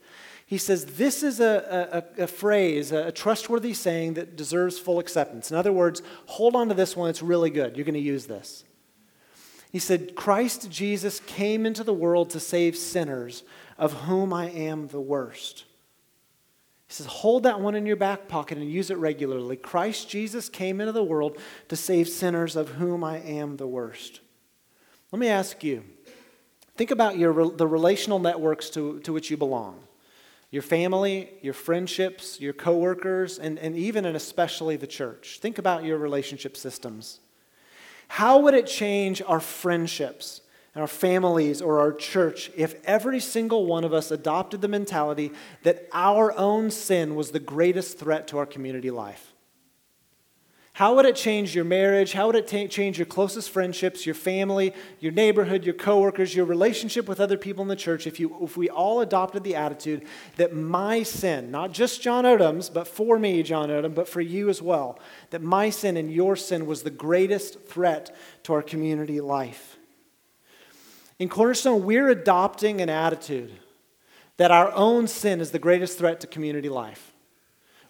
He 0.47 0.57
says, 0.57 0.87
This 0.87 1.25
is 1.25 1.41
a, 1.41 2.05
a, 2.17 2.23
a 2.23 2.27
phrase, 2.29 2.93
a, 2.93 3.09
a 3.09 3.13
trustworthy 3.13 3.75
saying 3.75 4.15
that 4.15 4.37
deserves 4.37 4.79
full 4.79 5.01
acceptance. 5.01 5.51
In 5.51 5.57
other 5.57 5.73
words, 5.73 6.01
hold 6.27 6.55
on 6.55 6.69
to 6.69 6.75
this 6.75 6.97
one. 6.97 7.11
It's 7.11 7.23
really 7.23 7.51
good. 7.51 7.77
You're 7.77 7.85
going 7.85 7.95
to 7.95 8.01
use 8.01 8.27
this. 8.27 8.63
He 9.73 9.81
said, 9.81 10.15
Christ 10.15 10.71
Jesus 10.71 11.19
came 11.27 11.67
into 11.67 11.83
the 11.83 11.93
world 11.93 12.31
to 12.31 12.41
save 12.41 12.77
sinners, 12.77 13.43
of 13.77 14.05
whom 14.05 14.33
I 14.33 14.49
am 14.51 14.87
the 14.87 15.01
worst. 15.01 15.65
He 16.89 16.95
says, 16.95 17.07
hold 17.07 17.43
that 17.43 17.61
one 17.61 17.75
in 17.75 17.85
your 17.85 17.97
back 17.97 18.29
pocket 18.29 18.57
and 18.57 18.71
use 18.71 18.91
it 18.91 18.97
regularly. 18.97 19.57
Christ 19.57 20.09
Jesus 20.09 20.49
came 20.49 20.81
into 20.81 20.93
the 20.93 21.05
world 21.05 21.37
to 21.69 21.77
save 21.77 22.09
sinners, 22.09 22.57
of 22.57 22.71
whom 22.71 23.05
I 23.05 23.19
am 23.19 23.59
the 23.59 23.67
worst. 23.67 24.21
Let 25.13 25.21
me 25.21 25.29
ask 25.29 25.63
you 25.63 25.85
think 26.77 26.91
about 26.91 27.19
your, 27.19 27.51
the 27.51 27.67
relational 27.67 28.19
networks 28.19 28.71
to, 28.71 29.01
to 29.01 29.13
which 29.13 29.31
you 29.31 29.37
belong 29.37 29.81
your 30.51 30.63
family, 30.63 31.31
your 31.43 31.53
friendships, 31.53 32.41
your 32.41 32.55
coworkers, 32.55 33.39
and, 33.39 33.59
and 33.59 33.77
even 33.77 34.07
and 34.07 34.17
especially 34.17 34.77
the 34.77 34.87
church. 34.87 35.41
Think 35.43 35.59
about 35.59 35.85
your 35.85 35.99
relationship 35.99 36.57
systems. 36.57 37.21
How 38.09 38.39
would 38.39 38.55
it 38.55 38.67
change 38.67 39.21
our 39.27 39.41
friendships 39.41 40.41
our 40.77 40.87
families 40.87 41.61
or 41.61 41.81
our 41.81 41.93
church 41.93 42.51
if 42.57 42.77
every 42.85 43.21
single 43.21 43.67
one 43.67 43.85
of 43.85 43.93
us 43.93 44.11
adopted 44.11 44.61
the 44.61 44.69
mentality 44.69 45.33
that 45.63 45.89
our 45.93 46.37
own 46.37 46.71
sin 46.71 47.15
was 47.15 47.31
the 47.31 47.41
greatest 47.41 47.99
threat 47.99 48.29
to 48.29 48.39
our 48.39 48.47
community 48.47 48.91
life? 48.91 49.33
How 50.79 50.95
would 50.95 51.07
it 51.07 51.17
change 51.17 51.57
your 51.57 51.65
marriage? 51.65 52.13
How 52.13 52.29
would 52.29 52.37
it 52.37 52.47
ta- 52.47 52.69
change 52.69 52.99
your 52.99 53.07
closest 53.07 53.51
friendships, 53.51 54.07
your 54.07 54.15
family, 54.15 54.73
your 55.01 55.11
neighborhood, 55.11 55.65
your 55.65 55.75
coworkers, 55.75 56.37
your 56.37 56.45
relationship 56.45 57.09
with 57.09 57.19
other 57.19 57.37
people 57.37 57.63
in 57.63 57.69
the 57.69 57.75
church 57.75 58.07
if, 58.07 58.21
you, 58.21 58.37
if 58.43 58.57
we 58.57 58.71
all 58.71 59.01
adopted 59.01 59.43
the 59.43 59.57
attitude 59.57 60.07
that 60.37 60.55
my 60.55 61.03
sin, 61.03 61.51
not 61.51 61.73
just 61.73 62.01
John 62.01 62.23
Odom's, 62.23 62.71
but 62.71 62.87
for 62.87 63.19
me, 63.19 63.43
John 63.43 63.71
Odom, 63.71 63.93
but 63.93 64.09
for 64.09 64.21
you 64.21 64.49
as 64.49 64.63
well, 64.63 65.01
that 65.31 65.43
my 65.43 65.69
sin 65.69 65.97
and 65.97 66.13
your 66.13 66.37
sin 66.37 66.65
was 66.65 66.85
the 66.85 66.91
greatest 66.91 67.67
threat 67.67 68.15
to 68.45 68.53
our 68.53 68.63
community 68.63 69.21
life? 69.21 69.78
In 71.19 71.29
Cornerstone, 71.29 71.85
we're 71.85 72.11
adopting 72.11 72.81
an 72.81 72.89
attitude 72.89 73.53
that 74.37 74.51
our 74.53 74.71
own 74.73 75.09
sin 75.09 75.41
is 75.41 75.51
the 75.51 75.59
greatest 75.59 75.99
threat 75.99 76.21
to 76.21 76.27
community 76.27 76.69
life. 76.69 77.13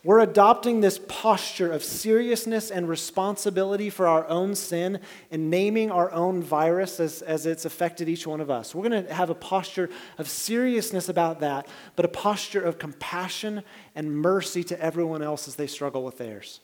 We're 0.04 0.20
adopting 0.20 0.80
this 0.80 1.00
posture 1.08 1.70
of 1.70 1.82
seriousness 1.82 2.70
and 2.70 2.88
responsibility 2.88 3.90
for 3.90 4.06
our 4.06 4.26
own 4.28 4.54
sin 4.54 5.00
and 5.30 5.50
naming 5.50 5.90
our 5.90 6.10
own 6.12 6.42
virus 6.42 7.00
as, 7.00 7.20
as 7.20 7.46
it's 7.46 7.64
affected 7.64 8.08
each 8.08 8.26
one 8.26 8.40
of 8.40 8.48
us. 8.48 8.74
We're 8.74 8.88
going 8.88 9.04
to 9.04 9.12
have 9.12 9.28
a 9.28 9.34
posture 9.34 9.90
of 10.16 10.28
seriousness 10.28 11.08
about 11.08 11.40
that, 11.40 11.66
but 11.96 12.04
a 12.04 12.08
posture 12.08 12.62
of 12.62 12.78
compassion 12.78 13.64
and 13.94 14.16
mercy 14.16 14.62
to 14.64 14.80
everyone 14.80 15.20
else 15.20 15.48
as 15.48 15.56
they 15.56 15.66
struggle 15.66 16.04
with 16.04 16.16
theirs. 16.16 16.60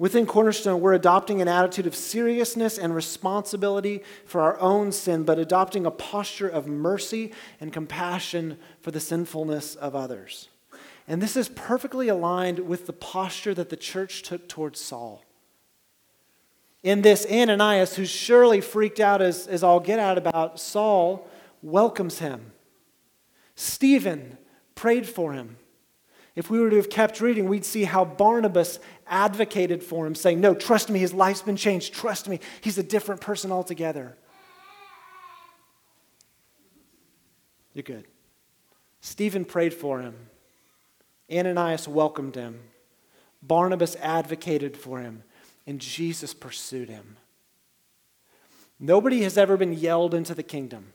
Within 0.00 0.24
Cornerstone, 0.24 0.80
we're 0.80 0.94
adopting 0.94 1.42
an 1.42 1.48
attitude 1.48 1.86
of 1.86 1.94
seriousness 1.94 2.78
and 2.78 2.94
responsibility 2.94 4.02
for 4.24 4.40
our 4.40 4.58
own 4.58 4.92
sin, 4.92 5.24
but 5.24 5.38
adopting 5.38 5.84
a 5.84 5.90
posture 5.90 6.48
of 6.48 6.66
mercy 6.66 7.34
and 7.60 7.70
compassion 7.70 8.56
for 8.80 8.90
the 8.92 8.98
sinfulness 8.98 9.74
of 9.74 9.94
others. 9.94 10.48
And 11.06 11.20
this 11.20 11.36
is 11.36 11.50
perfectly 11.50 12.08
aligned 12.08 12.60
with 12.60 12.86
the 12.86 12.94
posture 12.94 13.52
that 13.52 13.68
the 13.68 13.76
church 13.76 14.22
took 14.22 14.48
towards 14.48 14.80
Saul. 14.80 15.22
In 16.82 17.02
this, 17.02 17.26
Ananias, 17.30 17.96
who's 17.96 18.08
surely 18.08 18.62
freaked 18.62 19.00
out 19.00 19.20
as, 19.20 19.46
as 19.48 19.62
all 19.62 19.80
get 19.80 19.98
out 19.98 20.16
about 20.16 20.58
Saul, 20.58 21.28
welcomes 21.60 22.20
him. 22.20 22.52
Stephen 23.54 24.38
prayed 24.74 25.06
for 25.06 25.34
him. 25.34 25.58
If 26.40 26.48
we 26.48 26.58
were 26.58 26.70
to 26.70 26.76
have 26.76 26.88
kept 26.88 27.20
reading, 27.20 27.50
we'd 27.50 27.66
see 27.66 27.84
how 27.84 28.02
Barnabas 28.02 28.80
advocated 29.06 29.84
for 29.84 30.06
him, 30.06 30.14
saying, 30.14 30.40
No, 30.40 30.54
trust 30.54 30.88
me, 30.88 30.98
his 30.98 31.12
life's 31.12 31.42
been 31.42 31.58
changed. 31.58 31.92
Trust 31.92 32.30
me, 32.30 32.40
he's 32.62 32.78
a 32.78 32.82
different 32.82 33.20
person 33.20 33.52
altogether. 33.52 34.16
You're 37.74 37.82
good. 37.82 38.06
Stephen 39.02 39.44
prayed 39.44 39.74
for 39.74 40.00
him. 40.00 40.14
Ananias 41.30 41.86
welcomed 41.86 42.36
him. 42.36 42.58
Barnabas 43.42 43.94
advocated 43.96 44.78
for 44.78 44.98
him. 44.98 45.24
And 45.66 45.78
Jesus 45.78 46.32
pursued 46.32 46.88
him. 46.88 47.18
Nobody 48.78 49.24
has 49.24 49.36
ever 49.36 49.58
been 49.58 49.74
yelled 49.74 50.14
into 50.14 50.34
the 50.34 50.42
kingdom. 50.42 50.94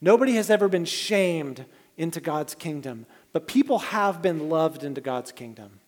Nobody 0.00 0.34
has 0.34 0.50
ever 0.50 0.66
been 0.66 0.84
shamed 0.84 1.64
into 1.96 2.20
God's 2.20 2.56
kingdom. 2.56 3.06
But 3.36 3.46
people 3.46 3.80
have 3.80 4.22
been 4.22 4.48
loved 4.48 4.82
into 4.82 5.02
God's 5.02 5.30
kingdom. 5.30 5.80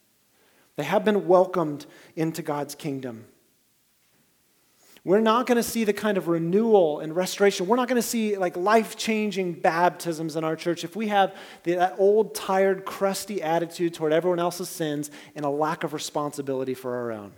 They 0.76 0.84
have 0.84 1.02
been 1.02 1.26
welcomed 1.26 1.86
into 2.14 2.42
God's 2.42 2.74
kingdom. 2.74 3.24
We're 5.02 5.20
not 5.20 5.46
going 5.46 5.56
to 5.56 5.62
see 5.62 5.84
the 5.84 5.94
kind 5.94 6.18
of 6.18 6.28
renewal 6.28 7.00
and 7.00 7.16
restoration. 7.16 7.66
We're 7.66 7.76
not 7.76 7.88
going 7.88 8.02
to 8.02 8.06
see 8.06 8.36
like 8.36 8.54
life 8.54 8.98
changing 8.98 9.54
baptisms 9.54 10.36
in 10.36 10.44
our 10.44 10.56
church 10.56 10.84
if 10.84 10.94
we 10.94 11.08
have 11.08 11.34
the, 11.62 11.76
that 11.76 11.94
old, 11.96 12.34
tired, 12.34 12.84
crusty 12.84 13.40
attitude 13.40 13.94
toward 13.94 14.12
everyone 14.12 14.40
else's 14.40 14.68
sins 14.68 15.10
and 15.34 15.46
a 15.46 15.48
lack 15.48 15.84
of 15.84 15.94
responsibility 15.94 16.74
for 16.74 16.96
our 16.96 17.12
own. 17.12 17.32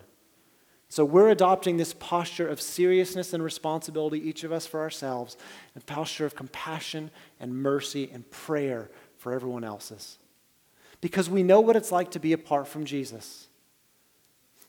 So 0.88 1.04
we're 1.04 1.28
adopting 1.28 1.76
this 1.76 1.94
posture 1.94 2.48
of 2.48 2.60
seriousness 2.60 3.32
and 3.32 3.44
responsibility, 3.44 4.18
each 4.28 4.42
of 4.42 4.50
us 4.50 4.66
for 4.66 4.80
ourselves, 4.80 5.36
and 5.76 5.86
posture 5.86 6.26
of 6.26 6.34
compassion 6.34 7.12
and 7.38 7.54
mercy 7.54 8.10
and 8.12 8.28
prayer 8.32 8.90
for 9.20 9.32
everyone 9.32 9.64
else's. 9.64 10.18
Because 11.00 11.30
we 11.30 11.42
know 11.42 11.60
what 11.60 11.76
it's 11.76 11.92
like 11.92 12.10
to 12.12 12.18
be 12.18 12.32
apart 12.32 12.66
from 12.66 12.84
Jesus. 12.84 13.46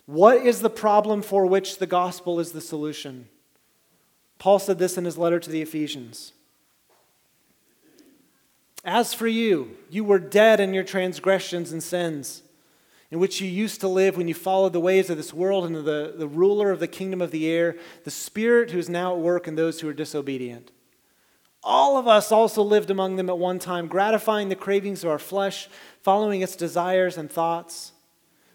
What 0.06 0.46
is 0.46 0.60
the 0.60 0.70
problem 0.70 1.22
for 1.22 1.46
which 1.46 1.78
the 1.78 1.88
gospel 1.88 2.40
is 2.40 2.52
the 2.52 2.62
solution? 2.62 3.30
Paul 4.40 4.60
said 4.60 4.78
this 4.78 4.98
in 4.98 5.06
his 5.06 5.18
letter 5.18 5.40
to 5.40 5.50
the 5.50 5.62
Ephesians. 5.62 6.34
As 8.84 9.14
for 9.14 9.28
you, 9.28 9.78
you 9.90 10.04
were 10.04 10.20
dead 10.20 10.60
in 10.60 10.74
your 10.74 10.84
transgressions 10.84 11.72
and 11.72 11.82
sins, 11.82 12.44
in 13.10 13.20
which 13.20 13.40
you 13.40 13.48
used 13.48 13.80
to 13.82 13.88
live 13.88 14.18
when 14.18 14.28
you 14.28 14.34
followed 14.34 14.74
the 14.74 14.80
ways 14.80 15.10
of 15.10 15.18
this 15.18 15.34
world 15.34 15.66
and 15.66 15.76
the, 15.76 16.14
the 16.18 16.28
ruler 16.28 16.72
of 16.72 16.80
the 16.80 16.88
kingdom 16.88 17.22
of 17.22 17.32
the 17.32 17.48
air, 17.48 17.78
the 18.04 18.12
spirit 18.12 18.72
who 18.72 18.80
is 18.80 18.90
now 18.90 19.14
at 19.14 19.22
work 19.22 19.48
in 19.48 19.56
those 19.56 19.80
who 19.80 19.88
are 19.88 19.94
disobedient. 19.94 20.72
All 21.64 21.98
of 21.98 22.08
us 22.08 22.32
also 22.32 22.64
lived 22.64 22.90
among 22.90 23.16
them 23.16 23.30
at 23.30 23.38
one 23.38 23.60
time, 23.60 23.88
gratifying 23.88 24.50
the 24.50 24.56
cravings 24.56 25.04
of 25.04 25.12
our 25.12 25.20
flesh, 25.20 25.70
following 26.02 26.42
its 26.42 26.56
desires 26.56 27.18
and 27.18 27.32
thoughts. 27.32 27.92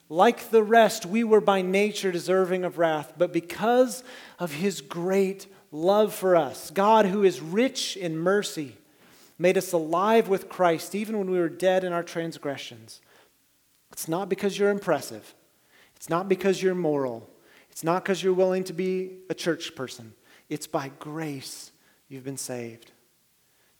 Like 0.08 0.50
the 0.50 0.62
rest, 0.62 1.06
we 1.06 1.24
were 1.24 1.40
by 1.40 1.62
nature 1.62 2.12
deserving 2.12 2.64
of 2.64 2.78
wrath, 2.78 3.12
but 3.16 3.32
because 3.32 4.02
of 4.38 4.54
his 4.54 4.80
great 4.80 5.46
love 5.70 6.14
for 6.14 6.36
us, 6.36 6.70
God, 6.70 7.06
who 7.06 7.24
is 7.24 7.40
rich 7.40 7.96
in 7.96 8.18
mercy, 8.18 8.76
made 9.38 9.58
us 9.58 9.72
alive 9.72 10.28
with 10.28 10.48
Christ 10.48 10.94
even 10.94 11.18
when 11.18 11.30
we 11.30 11.38
were 11.38 11.48
dead 11.48 11.84
in 11.84 11.92
our 11.92 12.02
transgressions. 12.02 13.00
It's 13.92 14.08
not 14.08 14.28
because 14.28 14.58
you're 14.58 14.70
impressive, 14.70 15.34
it's 15.94 16.08
not 16.08 16.28
because 16.28 16.62
you're 16.62 16.74
moral, 16.74 17.28
it's 17.70 17.84
not 17.84 18.04
because 18.04 18.22
you're 18.22 18.32
willing 18.32 18.64
to 18.64 18.72
be 18.72 19.18
a 19.30 19.34
church 19.34 19.74
person. 19.74 20.14
It's 20.48 20.66
by 20.66 20.90
grace 20.98 21.72
you've 22.08 22.24
been 22.24 22.36
saved. 22.36 22.92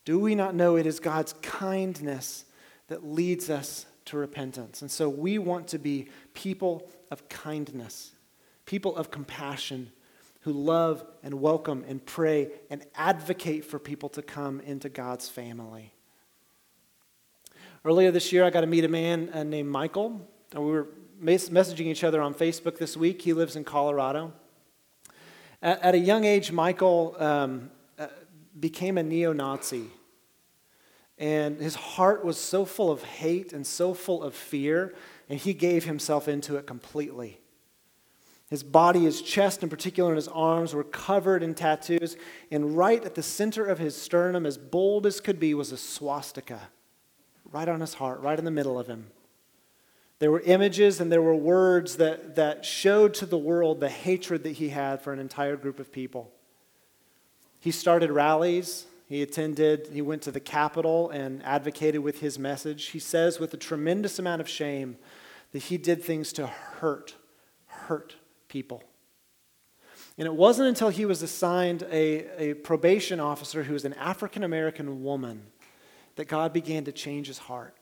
Do 0.07 0.19
we 0.19 0.35
not 0.35 0.55
know 0.55 0.77
it 0.77 0.85
is 0.85 1.01
God's 1.01 1.33
kindness 1.41 2.45
that 2.87 3.05
leads 3.05 3.49
us 3.49 3.85
to 4.05 4.15
repentance. 4.15 4.81
And 4.81 4.89
so 4.89 5.09
we 5.09 5.37
want 5.37 5.67
to 5.67 5.77
be 5.77 6.07
people 6.33 6.89
of 7.11 7.27
kindness, 7.27 8.13
people 8.65 8.95
of 8.95 9.11
compassion 9.11 9.91
who 10.43 10.53
love 10.53 11.05
and 11.23 11.41
welcome 11.41 11.83
and 11.89 12.05
pray 12.05 12.51
and 12.69 12.85
advocate 12.95 13.65
for 13.65 13.79
people 13.79 14.07
to 14.07 14.21
come 14.21 14.61
into 14.61 14.87
God's 14.87 15.27
family. 15.27 15.93
Earlier 17.83 18.09
this 18.09 18.31
year, 18.31 18.45
I 18.45 18.49
got 18.49 18.61
to 18.61 18.67
meet 18.67 18.85
a 18.85 18.87
man 18.87 19.29
uh, 19.33 19.43
named 19.43 19.67
Michael. 19.67 20.25
And 20.53 20.63
we 20.63 20.71
were 20.71 20.87
messaging 21.21 21.87
each 21.87 22.05
other 22.05 22.21
on 22.21 22.33
Facebook 22.33 22.77
this 22.77 22.95
week. 22.95 23.23
He 23.23 23.33
lives 23.33 23.57
in 23.57 23.65
Colorado. 23.65 24.31
At, 25.61 25.81
at 25.81 25.95
a 25.95 25.99
young 25.99 26.23
age, 26.23 26.53
Michael 26.53 27.13
um, 27.19 27.71
uh, 27.99 28.07
became 28.57 28.97
a 28.97 29.03
neo 29.03 29.33
Nazi. 29.33 29.87
And 31.17 31.59
his 31.59 31.75
heart 31.75 32.23
was 32.23 32.37
so 32.37 32.63
full 32.65 32.91
of 32.91 33.03
hate 33.03 33.53
and 33.53 33.65
so 33.65 33.93
full 33.93 34.23
of 34.23 34.35
fear, 34.35 34.93
and 35.29 35.39
he 35.39 35.53
gave 35.53 35.85
himself 35.85 36.27
into 36.27 36.57
it 36.57 36.67
completely. 36.67 37.39
His 38.49 38.63
body, 38.63 39.01
his 39.01 39.21
chest 39.21 39.61
in 39.61 39.69
particular, 39.69 40.11
and 40.11 40.17
his 40.17 40.29
arms 40.29 40.73
were 40.73 40.83
covered 40.83 41.43
in 41.43 41.53
tattoos. 41.53 42.15
And 42.49 42.77
right 42.77 43.03
at 43.03 43.15
the 43.15 43.23
center 43.23 43.65
of 43.65 43.77
his 43.77 43.95
sternum, 43.95 44.45
as 44.45 44.57
bold 44.57 45.05
as 45.05 45.19
could 45.19 45.39
be, 45.39 45.53
was 45.53 45.71
a 45.71 45.77
swastika. 45.77 46.69
Right 47.51 47.67
on 47.67 47.81
his 47.81 47.95
heart, 47.95 48.21
right 48.21 48.39
in 48.39 48.45
the 48.45 48.51
middle 48.51 48.79
of 48.79 48.87
him. 48.87 49.07
There 50.19 50.31
were 50.31 50.41
images 50.41 50.99
and 50.99 51.11
there 51.11 51.21
were 51.21 51.35
words 51.35 51.97
that, 51.97 52.35
that 52.35 52.65
showed 52.65 53.13
to 53.15 53.25
the 53.25 53.37
world 53.37 53.79
the 53.79 53.89
hatred 53.89 54.43
that 54.43 54.53
he 54.53 54.69
had 54.69 55.01
for 55.01 55.13
an 55.13 55.19
entire 55.19 55.55
group 55.55 55.79
of 55.79 55.91
people. 55.91 56.31
He 57.59 57.71
started 57.71 58.11
rallies 58.11 58.85
he 59.07 59.21
attended, 59.21 59.89
he 59.93 60.01
went 60.01 60.21
to 60.23 60.31
the 60.31 60.39
Capitol 60.39 61.09
and 61.09 61.41
advocated 61.43 62.01
with 62.01 62.19
his 62.19 62.37
message. 62.37 62.87
He 62.87 62.99
says, 62.99 63.39
with 63.39 63.53
a 63.53 63.57
tremendous 63.57 64.19
amount 64.19 64.41
of 64.41 64.49
shame, 64.49 64.97
that 65.53 65.63
he 65.63 65.77
did 65.77 66.03
things 66.03 66.33
to 66.33 66.47
hurt, 66.47 67.15
hurt 67.67 68.15
people. 68.49 68.83
And 70.17 70.25
it 70.25 70.33
wasn't 70.33 70.67
until 70.67 70.89
he 70.89 71.05
was 71.05 71.21
assigned 71.21 71.83
a, 71.83 72.51
a 72.51 72.53
probation 72.55 73.19
officer 73.19 73.63
who 73.63 73.73
was 73.73 73.85
an 73.85 73.93
African 73.93 74.43
American 74.43 75.03
woman 75.03 75.43
that 76.15 76.27
God 76.27 76.51
began 76.51 76.83
to 76.85 76.91
change 76.91 77.27
his 77.27 77.37
heart. 77.37 77.75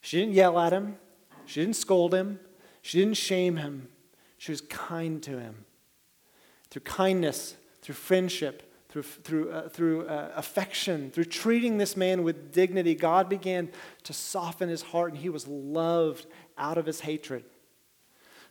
She 0.00 0.18
didn't 0.18 0.34
yell 0.34 0.58
at 0.58 0.72
him, 0.72 0.96
she 1.44 1.60
didn't 1.60 1.76
scold 1.76 2.14
him, 2.14 2.40
she 2.82 2.98
didn't 2.98 3.16
shame 3.16 3.56
him. 3.56 3.88
She 4.38 4.52
was 4.52 4.60
kind 4.60 5.22
to 5.22 5.38
him. 5.38 5.64
Through 6.70 6.82
kindness, 6.82 7.56
through 7.82 7.94
friendship, 7.94 8.65
through, 8.96 9.02
through, 9.02 9.50
uh, 9.50 9.68
through 9.68 10.06
uh, 10.06 10.32
affection, 10.36 11.10
through 11.10 11.24
treating 11.24 11.76
this 11.76 11.96
man 11.96 12.22
with 12.22 12.52
dignity, 12.52 12.94
God 12.94 13.28
began 13.28 13.68
to 14.04 14.12
soften 14.12 14.68
his 14.68 14.82
heart 14.82 15.12
and 15.12 15.20
he 15.20 15.28
was 15.28 15.46
loved 15.46 16.26
out 16.56 16.78
of 16.78 16.86
his 16.86 17.00
hatred. 17.00 17.44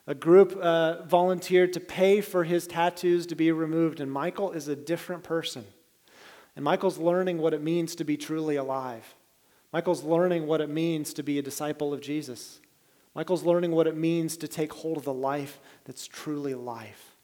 A 0.08 0.14
group 0.14 0.56
uh, 0.58 1.04
volunteered 1.04 1.74
to 1.74 1.80
pay 1.80 2.22
for 2.22 2.44
his 2.44 2.68
tattoos 2.68 3.26
to 3.28 3.36
be 3.36 3.52
removed, 3.52 4.00
and 4.00 4.12
Michael 4.12 4.52
is 4.52 4.68
a 4.68 4.76
different 4.76 5.24
person. 5.24 5.66
And 6.56 6.64
Michael's 6.64 7.00
learning 7.00 7.40
what 7.40 7.56
it 7.56 7.64
means 7.64 7.96
to 7.96 8.04
be 8.04 8.16
truly 8.16 8.56
alive. 8.56 9.16
Michael's 9.74 10.04
learning 10.04 10.46
what 10.46 10.62
it 10.62 10.70
means 10.70 11.12
to 11.16 11.24
be 11.24 11.40
a 11.40 11.42
disciple 11.42 11.92
of 11.92 12.02
Jesus. 12.02 12.60
Michael's 13.16 13.44
learning 13.44 13.72
what 13.72 13.88
it 13.88 13.98
means 13.98 14.38
to 14.38 14.48
take 14.48 14.72
hold 14.74 14.98
of 14.98 15.06
the 15.06 15.14
life 15.14 15.60
that's 15.86 16.06
truly 16.06 16.54
life. 16.54 17.15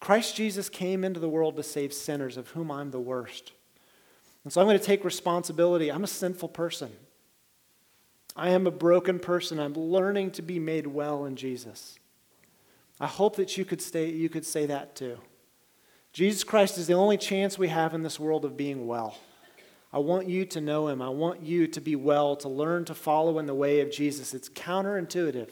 Christ 0.00 0.34
Jesus 0.34 0.68
came 0.68 1.04
into 1.04 1.20
the 1.20 1.28
world 1.28 1.56
to 1.56 1.62
save 1.62 1.92
sinners, 1.92 2.36
of 2.36 2.48
whom 2.48 2.70
I'm 2.70 2.90
the 2.90 2.98
worst. 2.98 3.52
And 4.42 4.52
so 4.52 4.60
I'm 4.60 4.66
going 4.66 4.78
to 4.78 4.84
take 4.84 5.04
responsibility. 5.04 5.92
I'm 5.92 6.04
a 6.04 6.08
sinful 6.08 6.48
person. 6.48 6.90
I 8.34 8.50
am 8.50 8.66
a 8.66 8.70
broken 8.70 9.18
person. 9.18 9.60
I'm 9.60 9.74
learning 9.74 10.30
to 10.32 10.42
be 10.42 10.58
made 10.58 10.86
well 10.86 11.26
in 11.26 11.36
Jesus. 11.36 11.98
I 12.98 13.06
hope 13.06 13.36
that 13.36 13.58
you 13.58 13.64
could, 13.64 13.82
stay, 13.82 14.10
you 14.10 14.28
could 14.28 14.46
say 14.46 14.66
that 14.66 14.96
too. 14.96 15.18
Jesus 16.12 16.42
Christ 16.42 16.78
is 16.78 16.86
the 16.86 16.94
only 16.94 17.18
chance 17.18 17.58
we 17.58 17.68
have 17.68 17.94
in 17.94 18.02
this 18.02 18.18
world 18.18 18.44
of 18.44 18.56
being 18.56 18.86
well. 18.86 19.18
I 19.92 19.98
want 19.98 20.28
you 20.28 20.44
to 20.46 20.60
know 20.60 20.88
him. 20.88 21.02
I 21.02 21.08
want 21.08 21.42
you 21.42 21.66
to 21.66 21.80
be 21.80 21.96
well, 21.96 22.36
to 22.36 22.48
learn 22.48 22.84
to 22.86 22.94
follow 22.94 23.38
in 23.38 23.46
the 23.46 23.54
way 23.54 23.80
of 23.80 23.90
Jesus. 23.90 24.34
It's 24.34 24.48
counterintuitive. 24.48 25.50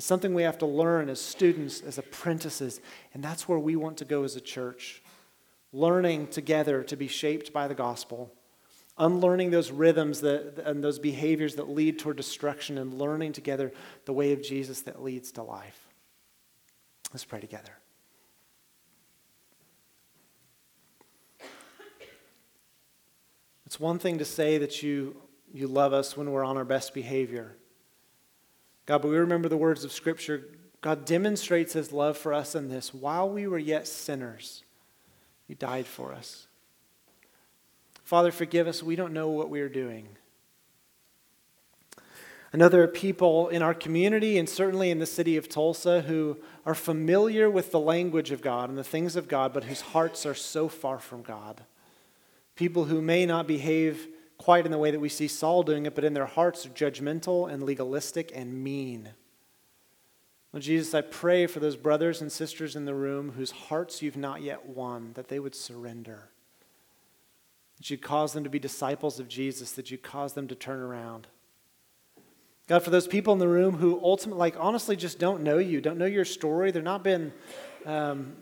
It's 0.00 0.06
something 0.06 0.32
we 0.32 0.44
have 0.44 0.56
to 0.60 0.66
learn 0.66 1.10
as 1.10 1.20
students, 1.20 1.82
as 1.82 1.98
apprentices, 1.98 2.80
and 3.12 3.22
that's 3.22 3.46
where 3.46 3.58
we 3.58 3.76
want 3.76 3.98
to 3.98 4.06
go 4.06 4.24
as 4.24 4.34
a 4.34 4.40
church. 4.40 5.02
Learning 5.74 6.26
together 6.26 6.82
to 6.84 6.96
be 6.96 7.06
shaped 7.06 7.52
by 7.52 7.68
the 7.68 7.74
gospel, 7.74 8.32
unlearning 8.96 9.50
those 9.50 9.70
rhythms 9.70 10.22
that, 10.22 10.62
and 10.64 10.82
those 10.82 10.98
behaviors 10.98 11.56
that 11.56 11.68
lead 11.68 11.98
toward 11.98 12.16
destruction, 12.16 12.78
and 12.78 12.94
learning 12.94 13.34
together 13.34 13.72
the 14.06 14.14
way 14.14 14.32
of 14.32 14.42
Jesus 14.42 14.80
that 14.80 15.02
leads 15.02 15.32
to 15.32 15.42
life. 15.42 15.86
Let's 17.12 17.26
pray 17.26 17.40
together. 17.40 17.76
It's 23.66 23.78
one 23.78 23.98
thing 23.98 24.16
to 24.16 24.24
say 24.24 24.56
that 24.56 24.82
you, 24.82 25.20
you 25.52 25.66
love 25.66 25.92
us 25.92 26.16
when 26.16 26.30
we're 26.30 26.42
on 26.42 26.56
our 26.56 26.64
best 26.64 26.94
behavior. 26.94 27.58
God, 28.90 29.02
but 29.02 29.08
we 29.12 29.18
remember 29.18 29.48
the 29.48 29.56
words 29.56 29.84
of 29.84 29.92
Scripture. 29.92 30.48
God 30.80 31.04
demonstrates 31.04 31.74
his 31.74 31.92
love 31.92 32.18
for 32.18 32.34
us 32.34 32.56
in 32.56 32.66
this 32.66 32.92
while 32.92 33.30
we 33.30 33.46
were 33.46 33.56
yet 33.56 33.86
sinners, 33.86 34.64
he 35.46 35.54
died 35.54 35.86
for 35.86 36.12
us. 36.12 36.48
Father, 38.02 38.32
forgive 38.32 38.66
us. 38.66 38.82
We 38.82 38.96
don't 38.96 39.12
know 39.12 39.28
what 39.28 39.48
we 39.48 39.60
are 39.60 39.68
doing. 39.68 40.08
I 42.52 42.56
know 42.56 42.68
there 42.68 42.82
are 42.82 42.88
people 42.88 43.46
in 43.46 43.62
our 43.62 43.74
community 43.74 44.38
and 44.38 44.48
certainly 44.48 44.90
in 44.90 44.98
the 44.98 45.06
city 45.06 45.36
of 45.36 45.48
Tulsa 45.48 46.00
who 46.00 46.38
are 46.66 46.74
familiar 46.74 47.48
with 47.48 47.70
the 47.70 47.78
language 47.78 48.32
of 48.32 48.42
God 48.42 48.70
and 48.70 48.76
the 48.76 48.82
things 48.82 49.14
of 49.14 49.28
God, 49.28 49.52
but 49.52 49.62
whose 49.62 49.82
hearts 49.82 50.26
are 50.26 50.34
so 50.34 50.68
far 50.68 50.98
from 50.98 51.22
God 51.22 51.62
people 52.56 52.84
who 52.84 53.00
may 53.00 53.24
not 53.24 53.46
behave 53.46 54.06
quite 54.40 54.64
in 54.64 54.72
the 54.72 54.78
way 54.78 54.90
that 54.90 54.98
we 54.98 55.10
see 55.10 55.28
Saul 55.28 55.62
doing 55.62 55.84
it, 55.84 55.94
but 55.94 56.02
in 56.02 56.14
their 56.14 56.24
hearts 56.24 56.64
are 56.64 56.70
judgmental 56.70 57.52
and 57.52 57.62
legalistic 57.62 58.32
and 58.34 58.64
mean. 58.64 59.10
Well, 60.50 60.62
Jesus, 60.62 60.94
I 60.94 61.02
pray 61.02 61.46
for 61.46 61.60
those 61.60 61.76
brothers 61.76 62.22
and 62.22 62.32
sisters 62.32 62.74
in 62.74 62.86
the 62.86 62.94
room 62.94 63.32
whose 63.32 63.50
hearts 63.50 64.00
you've 64.00 64.16
not 64.16 64.40
yet 64.40 64.66
won, 64.66 65.12
that 65.12 65.28
they 65.28 65.38
would 65.38 65.54
surrender. 65.54 66.30
That 67.76 67.90
you'd 67.90 68.00
cause 68.00 68.32
them 68.32 68.42
to 68.44 68.50
be 68.50 68.58
disciples 68.58 69.20
of 69.20 69.28
Jesus, 69.28 69.72
that 69.72 69.90
you'd 69.90 70.02
cause 70.02 70.32
them 70.32 70.48
to 70.48 70.54
turn 70.54 70.80
around. 70.80 71.26
God, 72.66 72.82
for 72.82 72.88
those 72.88 73.06
people 73.06 73.34
in 73.34 73.40
the 73.40 73.46
room 73.46 73.76
who 73.76 74.00
ultimately, 74.02 74.38
like, 74.38 74.56
honestly 74.58 74.96
just 74.96 75.18
don't 75.18 75.42
know 75.42 75.58
you, 75.58 75.82
don't 75.82 75.98
know 75.98 76.06
your 76.06 76.24
story, 76.24 76.70
they've 76.70 76.82
not 76.82 77.04
been 77.04 77.30
um, 77.84 78.36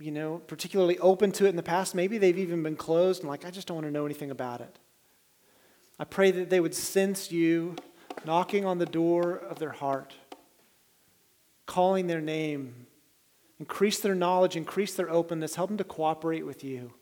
you 0.00 0.10
know, 0.10 0.42
particularly 0.48 0.98
open 0.98 1.30
to 1.32 1.46
it 1.46 1.50
in 1.50 1.56
the 1.56 1.62
past. 1.62 1.94
Maybe 1.94 2.18
they've 2.18 2.38
even 2.38 2.62
been 2.64 2.76
closed 2.76 3.22
and 3.22 3.30
like, 3.30 3.44
I 3.44 3.50
just 3.50 3.68
don't 3.68 3.76
want 3.76 3.86
to 3.86 3.92
know 3.92 4.04
anything 4.04 4.32
about 4.32 4.60
it. 4.60 4.78
I 5.98 6.04
pray 6.04 6.30
that 6.30 6.50
they 6.50 6.60
would 6.60 6.74
sense 6.74 7.32
you 7.32 7.76
knocking 8.24 8.64
on 8.64 8.78
the 8.78 8.86
door 8.86 9.32
of 9.32 9.58
their 9.58 9.72
heart, 9.72 10.14
calling 11.66 12.06
their 12.06 12.20
name, 12.20 12.86
increase 13.58 14.00
their 14.00 14.14
knowledge, 14.14 14.56
increase 14.56 14.94
their 14.94 15.10
openness, 15.10 15.56
help 15.56 15.70
them 15.70 15.78
to 15.78 15.84
cooperate 15.84 16.46
with 16.46 16.62
you. 16.62 16.92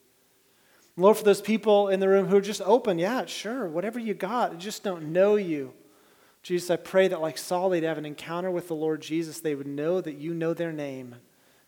Lord, 0.96 1.18
for 1.18 1.24
those 1.24 1.42
people 1.42 1.88
in 1.88 2.00
the 2.00 2.08
room 2.08 2.26
who 2.26 2.36
are 2.36 2.40
just 2.40 2.62
open, 2.62 2.98
yeah, 2.98 3.26
sure, 3.26 3.68
whatever 3.68 3.98
you 3.98 4.14
got, 4.14 4.56
just 4.58 4.82
don't 4.82 5.12
know 5.12 5.36
you. 5.36 5.74
Jesus, 6.42 6.70
I 6.70 6.76
pray 6.76 7.08
that 7.08 7.20
like 7.20 7.36
Saul, 7.36 7.68
they'd 7.68 7.82
have 7.82 7.98
an 7.98 8.06
encounter 8.06 8.50
with 8.50 8.68
the 8.68 8.74
Lord 8.74 9.02
Jesus. 9.02 9.40
They 9.40 9.54
would 9.54 9.66
know 9.66 10.00
that 10.00 10.16
you 10.16 10.32
know 10.32 10.54
their 10.54 10.72
name 10.72 11.16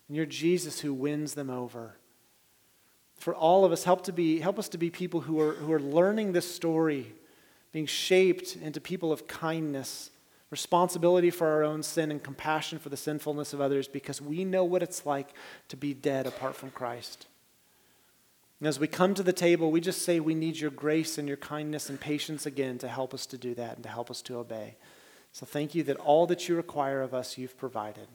and 0.07 0.17
you're 0.17 0.27
Jesus 0.27 0.81
who 0.81 0.95
wins 0.95 1.35
them 1.35 1.51
over. 1.51 1.98
For 3.19 3.35
all 3.35 3.65
of 3.65 3.73
us, 3.73 3.85
help, 3.85 4.05
to 4.05 4.13
be, 4.13 4.39
help 4.39 4.59
us 4.59 4.69
to 4.71 4.79
be 4.79 4.91
people 4.91 5.21
who 5.21 5.41
are, 5.41 5.55
who 5.55 5.73
are 5.73 5.81
learning 5.81 6.33
this 6.33 6.53
story, 6.53 7.13
being 7.73 7.87
shaped 7.87 8.57
into 8.57 8.81
people 8.81 9.13
of 9.13 9.27
kindness, 9.27 10.11
responsibility 10.51 11.31
for 11.31 11.49
our 11.49 11.65
own 11.65 11.83
sin, 11.83 12.13
and 12.13 12.23
compassion 12.23 12.79
for 12.79 12.89
the 12.89 12.97
sinfulness 12.97 13.53
of 13.53 13.61
others 13.61 13.89
because 13.89 14.23
we 14.23 14.45
know 14.45 14.65
what 14.65 14.83
it's 14.83 15.05
like 15.05 15.31
to 15.69 15.77
be 15.77 15.93
dead 15.93 16.27
apart 16.27 16.55
from 16.55 16.71
Christ. 16.71 17.27
And 18.61 18.69
as 18.69 18.81
we 18.81 18.87
come 18.87 19.15
to 19.15 19.23
the 19.23 19.33
table, 19.33 19.71
we 19.71 19.81
just 19.81 20.03
say 20.03 20.21
we 20.21 20.35
need 20.35 20.59
your 20.59 20.71
grace 20.71 21.19
and 21.19 21.29
your 21.29 21.37
kindness 21.37 21.89
and 21.89 22.01
patience 22.01 22.47
again 22.47 22.79
to 22.79 22.89
help 22.89 23.15
us 23.15 23.27
to 23.27 23.39
do 23.39 23.55
that 23.55 23.75
and 23.75 23.83
to 23.83 23.89
help 23.89 24.11
us 24.11 24.23
to 24.23 24.37
obey. 24.37 24.77
So 25.33 25.45
thank 25.45 25.75
you 25.75 25.83
that 25.85 25.97
all 25.99 26.27
that 26.29 26.49
you 26.49 26.57
require 26.57 27.03
of 27.03 27.15
us, 27.15 27.37
you've 27.39 27.59
provided. 27.59 28.09